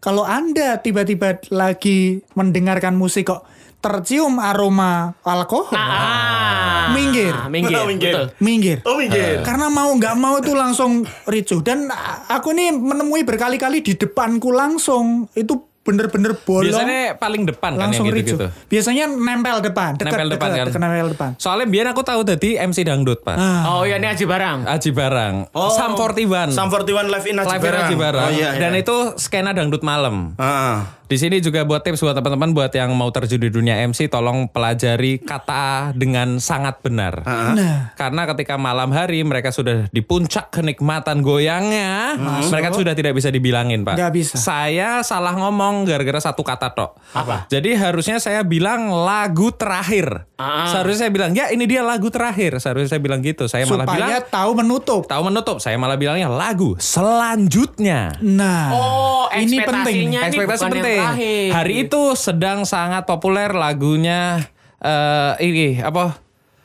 Kalau 0.05 0.29
Anda 0.29 0.85
tiba-tiba 0.85 1.41
lagi 1.49 2.21
mendengarkan 2.37 2.93
musik 2.93 3.33
kok 3.33 3.49
tercium 3.81 4.37
aroma 4.37 5.17
alkohol, 5.25 5.73
Ah. 5.73 6.93
minggir, 6.93 7.33
Minggir. 7.49 7.77
Oh, 7.81 7.89
minggir. 7.89 8.13
Betul. 8.13 8.27
minggir. 8.41 8.79
Oh, 8.85 8.97
minggir. 9.01 9.41
Karena 9.41 9.73
mau 9.73 9.89
nggak 9.93 10.17
mau 10.17 10.37
tuh 10.41 10.53
langsung 10.53 11.05
ricuh. 11.25 11.65
Dan 11.65 11.89
aku 12.29 12.53
nih 12.53 12.73
menemui 12.73 13.25
berkali-kali 13.25 13.81
di 13.81 13.97
depanku 13.97 14.53
langsung 14.53 15.29
itu 15.33 15.57
bener-bener 15.85 16.33
bolong. 16.43 16.73
Biasanya 16.73 17.21
paling 17.21 17.45
depan 17.45 17.77
kan 17.77 17.79
yang 17.79 17.83
langsung 17.93 18.09
ricuh. 18.09 18.41
gitu-gitu. 18.41 18.47
Biasanya 18.67 19.05
nempel 19.05 19.61
depan, 19.61 20.01
dekat, 20.01 20.17
Nempel 20.17 20.29
depan 20.33 20.49
dekat, 20.51 20.67
kan. 20.73 20.81
nempel 20.81 21.09
depan. 21.13 21.31
Soalnya 21.37 21.67
biar 21.69 21.87
aku 21.93 22.01
tahu 22.01 22.25
tadi 22.25 22.57
MC 22.57 22.89
dangdut, 22.89 23.21
Pak. 23.21 23.37
Oh 23.69 23.85
iya 23.85 24.01
ini 24.01 24.09
Aji 24.09 24.25
Barang. 24.25 24.65
Aji 24.65 24.91
Barang. 24.91 25.35
Oh. 25.53 25.69
Sam 25.69 25.93
41. 25.93 26.51
Sam 26.51 26.73
41 26.73 27.13
live 27.13 27.27
in 27.29 27.37
Aji 27.37 27.47
Live 27.47 27.61
in 27.61 27.69
Barang. 27.69 27.85
Aji 27.85 27.97
Barang. 28.01 28.25
Oh, 28.25 28.33
iya, 28.33 28.49
iya. 28.57 28.61
Dan 28.65 28.73
itu 28.75 28.97
skena 29.21 29.53
dangdut 29.53 29.85
malam. 29.85 30.33
Ah. 30.35 31.04
Di 31.05 31.21
sini 31.21 31.37
juga 31.39 31.69
buat 31.69 31.85
tips 31.85 32.01
buat 32.01 32.17
teman-teman 32.17 32.57
buat 32.57 32.73
yang 32.73 32.89
mau 32.97 33.13
terjun 33.13 33.37
di 33.37 33.53
dunia 33.53 33.77
MC 33.85 34.09
tolong 34.09 34.49
pelajari 34.49 35.21
kata 35.21 35.93
dengan 35.93 36.41
sangat 36.41 36.81
benar. 36.81 37.21
Nah, 37.27 37.93
Karena 37.93 38.25
ketika 38.33 38.57
malam 38.57 38.89
hari 38.89 39.21
mereka 39.21 39.53
sudah 39.53 39.87
di 39.93 40.01
puncak 40.01 40.49
kenikmatan 40.49 41.21
goyangnya, 41.21 42.17
mereka 42.49 42.73
sudah 42.73 42.97
tidak 42.97 43.13
bisa 43.13 43.29
dibilangin, 43.29 43.85
Pak. 43.85 44.01
Nggak 44.01 44.13
bisa. 44.17 44.35
Saya 44.41 45.05
salah 45.05 45.37
ngomong 45.37 45.85
gara-gara 45.85 46.25
satu 46.25 46.41
kata 46.41 46.73
tok. 46.73 46.97
Apa? 47.13 47.47
Jadi 47.53 47.77
harusnya 47.77 48.17
saya 48.17 48.41
bilang 48.41 48.89
lagu 48.89 49.53
terakhir. 49.53 50.25
Ah. 50.35 50.67
Seharusnya 50.73 51.07
saya 51.07 51.13
bilang, 51.13 51.31
"Ya, 51.37 51.53
ini 51.53 51.69
dia 51.69 51.85
lagu 51.85 52.09
terakhir." 52.09 52.57
Seharusnya 52.59 52.97
saya 52.97 53.03
bilang 53.05 53.21
gitu. 53.21 53.45
Saya 53.45 53.69
malah 53.69 53.87
bilang 53.87 54.09
supaya 54.09 54.19
tahu 54.25 54.51
menutup. 54.57 55.03
tahu 55.05 55.23
menutup. 55.29 55.57
Saya 55.61 55.77
malah 55.77 56.01
bilangnya 56.01 56.33
lagu 56.33 56.75
selanjutnya. 56.81 58.17
Nah, 58.19 58.65
Oh, 58.73 59.25
ini 59.31 59.61
penting. 59.63 60.11
ekspektasinya 60.11 60.21
ini 60.25 60.29
Ekspektasi 60.33 60.65
penting. 60.67 60.94
Terakhir. 60.97 61.49
Hari 61.55 61.75
itu 61.89 62.03
sedang 62.15 62.63
sangat 62.63 63.07
populer 63.09 63.51
lagunya 63.51 64.47
eh 64.79 65.33
ini 65.43 65.81
apa? 65.81 66.21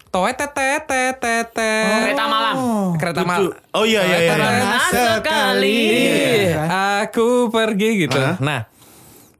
Toet 0.10 0.34
tetet 0.34 0.90
tetet 0.90 1.54
Kereta 1.54 2.26
malam. 2.26 2.56
Kereta 2.98 3.22
malam. 3.22 3.54
Oh 3.78 3.86
iya 3.86 4.02
iya 4.02 4.18
iya. 4.26 4.32
Karena 4.34 4.78
sekali. 4.90 5.82
Iya. 6.50 6.62
Aku 7.06 7.54
pergi 7.54 8.10
gitu. 8.10 8.18
Nah, 8.42 8.66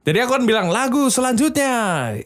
jadi 0.10 0.26
aku 0.26 0.42
kan 0.42 0.44
bilang 0.50 0.74
lagu 0.74 1.06
selanjutnya. 1.06 1.74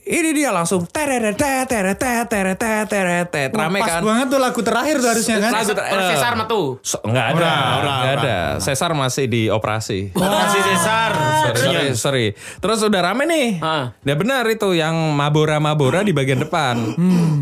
Ini 0.08 0.32
dia 0.32 0.56
langsung 0.56 0.88
tereret 0.88 1.36
tereret 1.36 2.00
tereret 2.00 2.56
tereret 2.88 3.52
rame 3.52 3.84
Pas 3.84 4.00
kan. 4.00 4.02
banget 4.08 4.28
tuh 4.32 4.40
lagu 4.40 4.60
terakhir 4.64 5.04
tuh 5.04 5.10
harusnya 5.12 5.38
kan. 5.44 5.52
Lagu 5.52 5.72
ter- 5.76 5.88
Terus 5.92 6.06
eh, 6.08 6.12
Cesar 6.16 6.34
metu. 6.40 6.62
So, 6.80 7.04
enggak 7.04 7.36
ada, 7.36 7.52
enggak 7.84 8.14
ada. 8.24 8.38
Cesar 8.64 8.96
masih 8.96 9.28
di 9.28 9.52
operasi. 9.52 10.16
Kasih 10.16 10.62
Cesar. 10.64 11.12
Sorry, 11.52 11.88
sorry. 12.00 12.26
Terus 12.64 12.80
udah 12.88 13.02
rame 13.04 13.28
nih. 13.28 13.48
Ah. 13.60 13.92
Ya 14.08 14.16
benar 14.16 14.48
itu 14.48 14.72
yang 14.72 14.96
mabora-mabora 15.12 16.08
di 16.08 16.16
bagian 16.16 16.40
depan. 16.40 16.80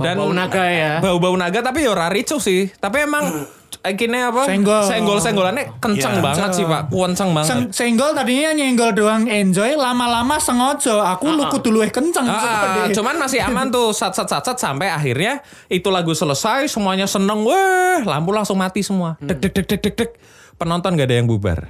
Dan 0.02 0.16
Bau 0.18 0.34
naga 0.34 0.66
ya. 0.66 0.98
Bau-bau 0.98 1.38
naga 1.38 1.62
tapi 1.62 1.86
ya 1.86 1.94
ora 1.94 2.10
ricu 2.10 2.42
sih. 2.42 2.66
Tapi 2.74 3.06
emang 3.06 3.46
akhirnya 3.82 4.30
apa? 4.30 4.46
Senggol. 4.46 4.82
Senggol-senggolannya 4.84 5.66
kenceng 5.78 6.16
Iya. 6.16 6.24
banget 6.24 6.50
sih, 6.54 6.64
Pak. 6.64 6.82
Kenceng 6.88 7.30
banget. 7.32 7.50
Seng- 7.50 7.72
senggol 7.72 8.14
tadinya 8.14 8.54
nyenggol 8.54 8.94
doang 8.94 9.26
enjoy 9.26 9.74
lama-lama 9.74 10.38
sengojo 10.38 10.98
aku 10.98 11.26
lu 11.30 11.44
kudu 11.48 11.70
luwih 11.72 11.90
kenceng 11.90 12.24
Ah, 12.24 12.38
Seperti- 12.38 12.96
cuman 12.96 13.16
masih 13.18 13.42
aman 13.42 13.68
tuh 13.68 13.90
sat 13.90 14.14
sat 14.14 14.26
sat 14.26 14.42
sat 14.44 14.56
sampai 14.56 14.88
akhirnya 14.88 15.42
itu 15.68 15.88
lagu 15.88 16.12
selesai 16.12 16.66
semuanya 16.68 17.04
seneng 17.04 17.42
weh 17.42 18.02
lampu 18.04 18.30
langsung 18.30 18.56
mati 18.56 18.80
semua 18.80 19.18
dek 19.18 19.38
dek 19.40 19.52
dek 19.52 19.66
dek 19.68 19.80
dek 19.82 19.94
dek 19.96 20.12
penonton 20.56 20.94
gak 20.94 21.06
ada 21.06 21.18
yang 21.18 21.26
bubar 21.26 21.66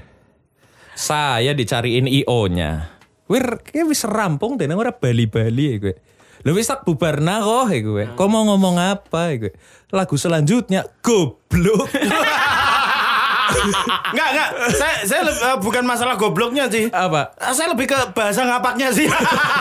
saya 0.94 1.52
dicariin 1.52 2.06
io 2.06 2.42
nya 2.46 2.92
wir 3.26 3.64
kayak 3.64 3.88
wis 3.88 4.04
rampung 4.04 4.60
deh 4.60 4.68
ora 4.68 4.92
bali 4.92 5.26
bali 5.26 5.66
ya 5.72 5.76
gue 5.80 5.96
Lu 6.42 6.58
wis 6.58 6.66
tak 6.66 6.82
bubar 6.84 7.22
nah 7.22 7.40
kok 7.40 7.70
gue. 7.70 8.06
Kok 8.12 8.28
mau 8.28 8.44
ngomong 8.44 8.76
apa 8.78 9.34
gue? 9.36 9.54
Lagu 9.90 10.16
selanjutnya 10.16 10.88
goblok. 11.00 11.90
Enggak, 14.12 14.30
enggak. 14.32 14.50
Saya 14.74 14.96
saya 15.04 15.22
eh, 15.28 15.58
bukan 15.60 15.84
masalah 15.84 16.16
gobloknya 16.16 16.72
sih. 16.72 16.88
apa? 16.88 17.36
Eh, 17.36 17.52
Saya 17.52 17.76
lebih 17.76 17.84
ke 17.86 17.98
bahasa 18.16 18.48
ngapaknya 18.48 18.90
sih. 18.90 19.06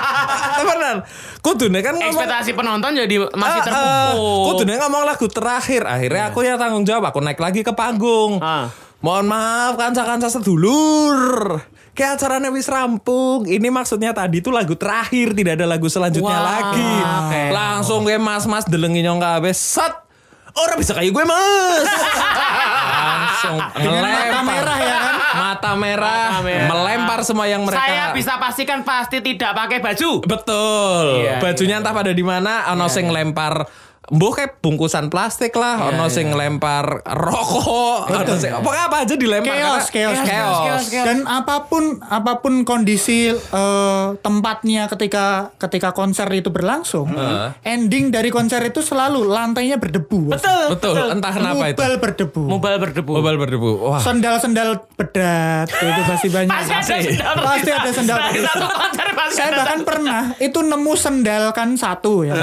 Temenan. 0.58 1.02
Kudune 1.40 1.80
kan 1.82 1.98
ngomong 1.98 2.12
Ekspektasi 2.14 2.54
penonton 2.54 2.92
jadi 2.94 3.16
masih 3.34 3.60
Ah, 3.60 3.60
ah. 3.60 3.66
terpupuk. 3.66 4.44
Kudune 4.46 4.74
ngomong 4.78 5.02
lagu 5.04 5.26
terakhir. 5.26 5.82
Akhirnya 5.84 6.30
aku 6.30 6.38
ya 6.40 6.54
tanggung 6.54 6.86
jawab. 6.86 7.10
Aku 7.10 7.18
naik 7.20 7.42
lagi 7.42 7.60
ke 7.60 7.72
panggung. 7.74 8.38
Ah. 8.40 8.70
Mohon 9.00 9.26
maaf 9.26 9.72
kanca-kanca 9.74 10.28
sedulur. 10.28 11.58
Kayak 12.00 12.16
acaranya 12.16 12.48
wis 12.48 12.64
rampung. 12.64 13.44
Ini 13.44 13.68
maksudnya 13.68 14.16
tadi 14.16 14.40
tuh 14.40 14.56
lagu 14.56 14.72
terakhir, 14.72 15.36
tidak 15.36 15.60
ada 15.60 15.68
lagu 15.68 15.84
selanjutnya 15.84 16.32
Wah, 16.32 16.48
lagi. 16.48 16.92
oke. 16.96 17.42
Langsung 17.52 18.08
kayak 18.08 18.24
mas-mas 18.24 18.64
delengin 18.64 19.04
nyong 19.04 19.20
kabeh. 19.20 19.52
Set. 19.52 19.92
Orang 20.56 20.80
bisa 20.80 20.96
kayak 20.96 21.12
gue 21.12 21.24
mas. 21.28 21.84
Langsung 23.04 23.56
ngelempar. 23.76 24.32
mata 24.32 24.40
merah 24.48 24.78
ya 24.80 24.96
kan? 24.96 25.14
Mata 25.20 25.72
merah. 25.76 26.24
Mata 26.32 26.40
merah. 26.40 26.68
Melempar 26.72 27.20
semua 27.20 27.46
yang 27.52 27.68
mereka. 27.68 27.84
Saya 27.84 28.04
bisa 28.16 28.40
pastikan 28.40 28.80
pasti 28.80 29.20
tidak 29.20 29.52
pakai 29.52 29.84
baju. 29.84 30.24
Betul. 30.24 31.04
Iya, 31.20 31.36
Bajunya 31.36 31.84
entah 31.84 31.92
pada 31.92 32.16
di 32.16 32.24
mana, 32.24 32.64
ono 32.72 32.88
sing 32.88 33.12
lempar 33.12 33.68
Mbuh 34.02 34.32
kayak 34.32 34.58
bungkusan 34.58 35.06
plastik 35.06 35.52
lah, 35.52 35.76
Iya, 35.78 35.86
ono 35.92 36.08
sing 36.08 36.32
lempar 36.32 37.04
rokok, 37.04 38.08
ono 38.08 38.34
sing 38.34 38.50
pokoknya 38.56 38.84
apa 38.86 38.96
aja 38.98 39.14
dilempar 39.14 39.52
Chaos, 39.52 39.86
karena- 39.86 40.16
chaos, 40.16 40.18
chaos. 40.18 40.58
chaos, 40.58 40.84
chaos. 40.88 41.04
Dan 41.04 41.18
apa 41.22 41.68
pun 41.68 41.84
apa 42.00 42.32
pun 42.38 42.64
kondisi 42.64 43.28
eh, 43.30 44.06
tempatnya 44.18 44.88
ketika 44.88 45.26
ketika 45.54 45.92
konser 45.92 46.26
itu 46.32 46.48
berlangsung, 46.48 47.12
ending 47.62 48.08
dari 48.08 48.28
konser 48.28 48.64
itu 48.64 48.80
selalu 48.80 49.22
lantainya 49.22 49.76
berdebu. 49.76 50.32
Betul. 50.32 50.64
Betul, 50.72 50.96
entah 51.10 51.30
kenapa 51.30 51.64
itu. 51.66 51.76
Mobile 51.76 51.96
berdebu. 52.00 52.42
Mobile 52.48 52.78
berdebu. 52.80 53.12
Mobile 53.14 53.38
berdebu. 53.38 53.70
Wah. 53.84 54.00
Sendal-sendal 54.00 54.68
bedat 54.96 55.68
itu 55.70 56.02
pasti 56.10 56.28
banyak. 56.28 56.50
Pasti 56.50 56.72
ada 56.72 57.04
sendal. 57.04 57.34
Pasti 57.38 57.70
ada 57.70 57.90
sendal. 57.92 58.18
Satu 58.42 58.66
konser 58.66 59.06
pasti 59.12 59.36
Saya 59.36 59.50
bahkan 59.54 59.80
pernah 59.84 60.22
itu 60.36 60.58
nemu 60.58 60.94
sendal 60.96 61.44
kan 61.52 61.76
satu 61.76 62.24
ya. 62.24 62.34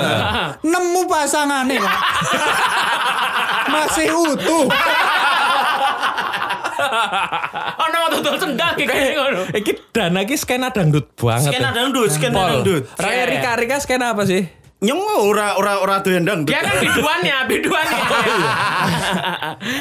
nemu 0.61 1.01
pasangannya 1.47 1.79
Pak. 1.79 1.97
Masih 3.73 4.07
utuh. 4.11 4.67
Oh, 7.77 7.87
nama 7.89 8.07
tutul 8.11 8.35
sendal 8.37 8.71
kayak 8.77 8.87
gini 8.91 9.13
ngono. 9.15 9.41
Iki 9.51 9.71
dana 9.95 10.19
iki 10.23 10.35
skena 10.37 10.69
dangdut 10.69 11.07
banget. 11.17 11.51
Skena 11.51 11.69
ya. 11.71 11.75
dangdut, 11.75 12.09
skena 12.11 12.37
dangdut. 12.51 12.83
Raya 12.99 13.23
Rika 13.27 13.51
Rika 13.57 13.77
skena 13.81 14.13
apa 14.13 14.23
sih? 14.27 14.45
Nyong 14.77 15.01
mau 15.01 15.25
ora 15.25 15.57
ora 15.57 15.81
ora 15.81 15.95
doyan 15.99 16.21
dangdut. 16.21 16.47
Dia 16.47 16.61
kan 16.61 16.77
biduannya, 16.77 17.37
biduannya. 17.49 18.03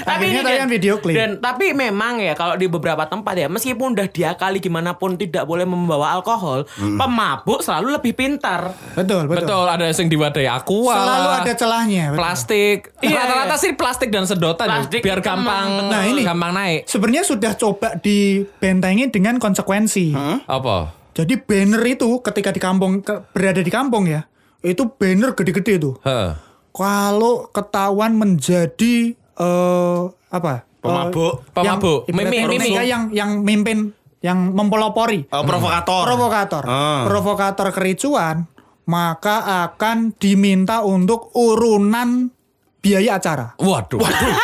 tapi 0.02 0.24
Akhirnya 0.24 0.32
ini 0.32 0.40
tayang 0.42 0.60
Dan- 0.62 0.72
video 0.72 0.94
klip. 0.96 1.12
Dan 1.12 1.30
tapi 1.36 1.72
memang 1.72 2.16
ya 2.16 2.32
kalau 2.32 2.56
di 2.56 2.64
beberapa 2.64 3.04
tempat 3.04 3.36
ya 3.36 3.46
meskipun 3.46 3.92
udah 3.92 4.08
diakali 4.08 4.56
gimana 4.56 4.94
pun 4.94 5.14
tidak 5.14 5.44
boleh 5.44 5.64
membawa 5.64 6.12
alkohol, 6.12 6.64
pemabuk 6.74 7.60
selalu 7.60 7.92
lebih 7.94 8.12
pintar. 8.14 8.72
Betul, 8.94 9.28
betul. 9.28 9.44
Betul, 9.44 9.66
ada 9.66 9.84
yang 9.84 10.08
diwadai 10.08 10.46
aqua. 10.46 10.94
Selalu 10.96 11.28
ada 11.34 11.52
celahnya. 11.54 12.04
betul. 12.08 12.18
plastik. 12.18 12.78
Iya, 12.98 13.20
Rata-rata 13.20 13.52
iya. 13.52 13.60
sih 13.60 13.72
plastik 13.74 14.08
dan 14.08 14.24
sedotan 14.24 14.64
ya, 14.64 14.72
Plastik 14.80 15.00
biar 15.02 15.20
teman, 15.20 15.44
gampang. 15.44 15.68
Nah, 15.86 16.02
ini. 16.04 16.22
gampang 16.22 16.52
naik. 16.52 16.80
Sebenarnya 16.86 17.22
sudah 17.22 17.52
coba 17.54 18.00
dibentengi 18.00 19.08
dengan 19.08 19.36
konsekuensi. 19.36 20.16
Apa? 20.42 20.96
Jadi 21.12 21.36
banner 21.38 21.80
itu 21.82 22.08
ketika 22.20 22.48
di 22.48 22.58
kampung 22.58 23.00
ke- 23.00 23.24
berada 23.30 23.60
di 23.60 23.68
kampung 23.68 24.04
ya, 24.04 24.28
itu 24.62 24.82
banner 24.88 25.32
gede-gede 25.32 25.74
tuh. 25.76 25.94
Heeh. 26.00 26.32
Kalau 26.70 27.48
ketahuan 27.50 28.14
menjadi 28.14 29.16
eh 29.16 30.00
apa? 30.28 30.64
Pemabuk. 30.78 31.42
Eh, 31.42 31.52
Pemabuk. 31.52 32.00
yang- 32.06 32.14
Mimi, 32.14 32.38
mimi. 32.46 32.68
yang 32.78 33.02
yang 33.10 33.30
mimpin 33.40 33.78
yang 34.20 34.52
mempelopori. 34.52 35.28
Oh, 35.28 35.42
provokator. 35.42 36.02
Provokator. 36.04 36.62
Ah. 36.64 37.04
Provokator 37.04 37.68
kericuan, 37.70 38.46
maka 38.84 39.36
akan 39.66 40.14
diminta 40.14 40.82
untuk 40.82 41.32
urunan 41.32 42.30
biaya 42.78 43.18
acara. 43.18 43.58
Waduh. 43.58 43.98
Waduh. 43.98 44.34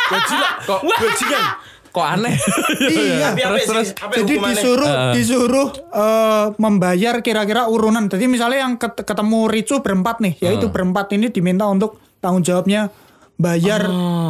Kok 0.63 0.79
bajingan? 0.83 1.45
Kok 1.93 2.01
aneh? 2.03 2.33
Iya. 2.89 3.37
terus 3.37 3.63
terus. 3.63 3.87
Jadi 3.93 4.33
disuruh 4.35 4.91
disuruh 5.13 5.69
eh, 5.93 6.45
membayar 6.57 7.21
kira-kira 7.21 7.69
urunan. 7.69 8.09
Jadi 8.09 8.25
misalnya 8.25 8.65
yang 8.65 8.73
ket- 8.75 9.05
ketemu 9.05 9.45
ricu 9.45 9.77
berempat 9.79 10.17
nih, 10.19 10.33
yaitu 10.41 10.67
berempat 10.67 11.13
ini 11.13 11.29
diminta 11.29 11.69
untuk 11.69 12.01
tanggung 12.17 12.41
jawabnya 12.41 12.89
bayar 13.33 13.85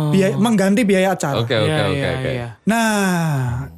biaya 0.10 0.36
mengganti 0.36 0.84
biaya 0.84 1.14
acara. 1.14 1.40
Oke 1.40 1.56
oke 1.56 1.68
Iya, 1.68 1.84
oke 1.84 1.96
iya, 1.96 2.10
oke. 2.12 2.30
iya. 2.30 2.48
Nah, 2.68 2.92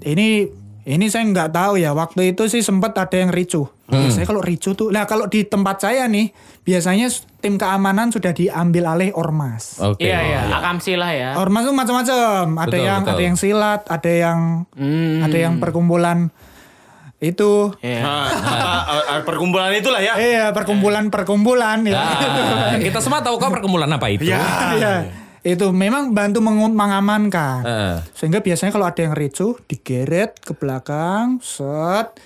ini 0.02 0.50
ini 0.86 1.10
saya 1.10 1.26
nggak 1.26 1.50
tahu 1.50 1.82
ya. 1.82 1.98
Waktu 1.98 2.38
itu 2.38 2.46
sih 2.46 2.62
sempat 2.62 2.94
ada 2.94 3.18
yang 3.18 3.34
ricu. 3.34 3.66
Biasanya 3.86 4.26
kalau 4.26 4.42
ricu 4.42 4.74
tuh, 4.74 4.90
nah 4.90 5.06
kalau 5.06 5.30
di 5.30 5.46
tempat 5.46 5.82
saya 5.82 6.10
nih, 6.10 6.34
biasanya 6.66 7.10
tim 7.38 7.58
keamanan 7.58 8.10
sudah 8.10 8.34
diambil 8.34 8.94
alih 8.94 9.14
ormas. 9.14 9.78
Oke. 9.78 10.06
Iya 10.06 10.20
iya, 10.26 10.40
akamsi 10.50 10.94
lah 10.98 11.12
ya. 11.14 11.30
Ormas 11.38 11.70
tuh 11.70 11.74
macam-macam. 11.74 12.44
Ada 12.58 12.70
Betul, 12.70 12.86
yang 12.86 13.02
betul. 13.02 13.14
ada 13.14 13.22
yang 13.22 13.38
silat, 13.38 13.82
ada 13.86 14.12
yang 14.14 14.40
ada 15.26 15.38
yang 15.38 15.54
perkumpulan 15.62 16.30
itu. 17.22 17.74
Iya. 17.82 18.02
Ah, 18.06 18.30
ah, 18.30 19.04
ah, 19.10 19.20
perkumpulan 19.26 19.74
itulah 19.74 20.02
ya. 20.02 20.14
Iya, 20.18 20.46
perkumpulan-perkumpulan 20.54 21.86
ya. 21.86 21.98
Ah, 21.98 22.78
kita 22.78 23.02
semua 23.02 23.26
tahu 23.26 23.42
kok 23.42 23.50
perkumpulan 23.50 23.90
apa 23.90 24.06
itu. 24.14 24.30
Iya. 24.30 25.25
Itu 25.46 25.70
memang 25.70 26.10
bantu 26.10 26.42
mengamankan. 26.42 27.62
Heeh. 27.62 27.96
Sehingga 28.12 28.42
biasanya 28.42 28.74
kalau 28.74 28.84
ada 28.84 28.98
yang 29.00 29.14
ricu, 29.14 29.54
digeret 29.64 30.42
ke 30.42 30.52
belakang, 30.52 31.38
set, 31.38 32.18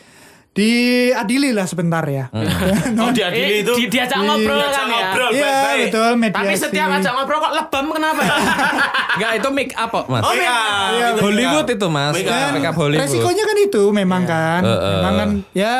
diadili 0.49 1.51
lah 1.51 1.63
sebentar 1.63 1.99
ya. 2.03 2.31
Oh, 2.99 3.11
diadili 3.11 3.53
Eh, 3.53 3.61
itu. 3.61 3.73
di, 3.75 3.85
diajak 3.87 4.17
ngobrol 4.17 4.55
Diajak 4.55 4.71
kan 4.73 4.83
ya. 4.83 4.89
ngobrol. 4.89 5.29
Iya, 5.29 5.43
baik-baik. 5.45 5.83
betul, 5.85 6.11
mediasi. 6.15 6.39
Tapi 6.41 6.55
setiap 6.57 6.87
ajak 6.89 7.11
ngobrol 7.13 7.39
kok 7.39 7.53
lebam 7.53 7.85
kenapa 7.91 8.21
ya? 8.21 8.35
Enggak 9.19 9.31
itu 9.35 9.47
make 9.51 9.73
up 9.73 9.89
kok, 9.89 10.05
Mas. 10.07 10.23
Oh, 10.23 10.33
iya. 10.33 10.59
Iya, 10.89 11.07
Itu 11.09 11.21
Hollywood 11.21 11.67
itu, 11.69 11.87
Mas. 11.87 12.13
Make 12.13 12.23
up. 12.23 12.31
Make 12.31 12.39
up, 12.41 12.51
make 12.53 12.67
up 12.67 12.75
Hollywood. 12.75 13.03
Resikonya 13.03 13.43
kan 13.45 13.57
itu 13.59 13.83
memang 13.89 14.23
kan. 14.23 14.61
Heeh. 14.63 14.93
Memang 14.95 15.13
kan 15.13 15.29
ya 15.51 15.73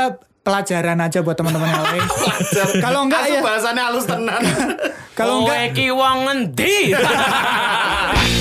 pelajaran 0.43 0.97
aja 1.03 1.19
buat 1.21 1.35
teman-teman 1.35 1.67
yang 1.67 1.83
lain. 1.83 2.05
Kalau 2.85 2.99
enggak 3.05 3.21
Asu 3.27 3.35
ya, 3.35 3.41
bahasannya 3.43 3.83
halus 3.83 4.05
tenan. 4.07 4.41
kalau 5.19 5.43
enggak 5.43 5.75
iki 5.75 5.91
wong 5.91 6.31
ngendi? 6.31 6.95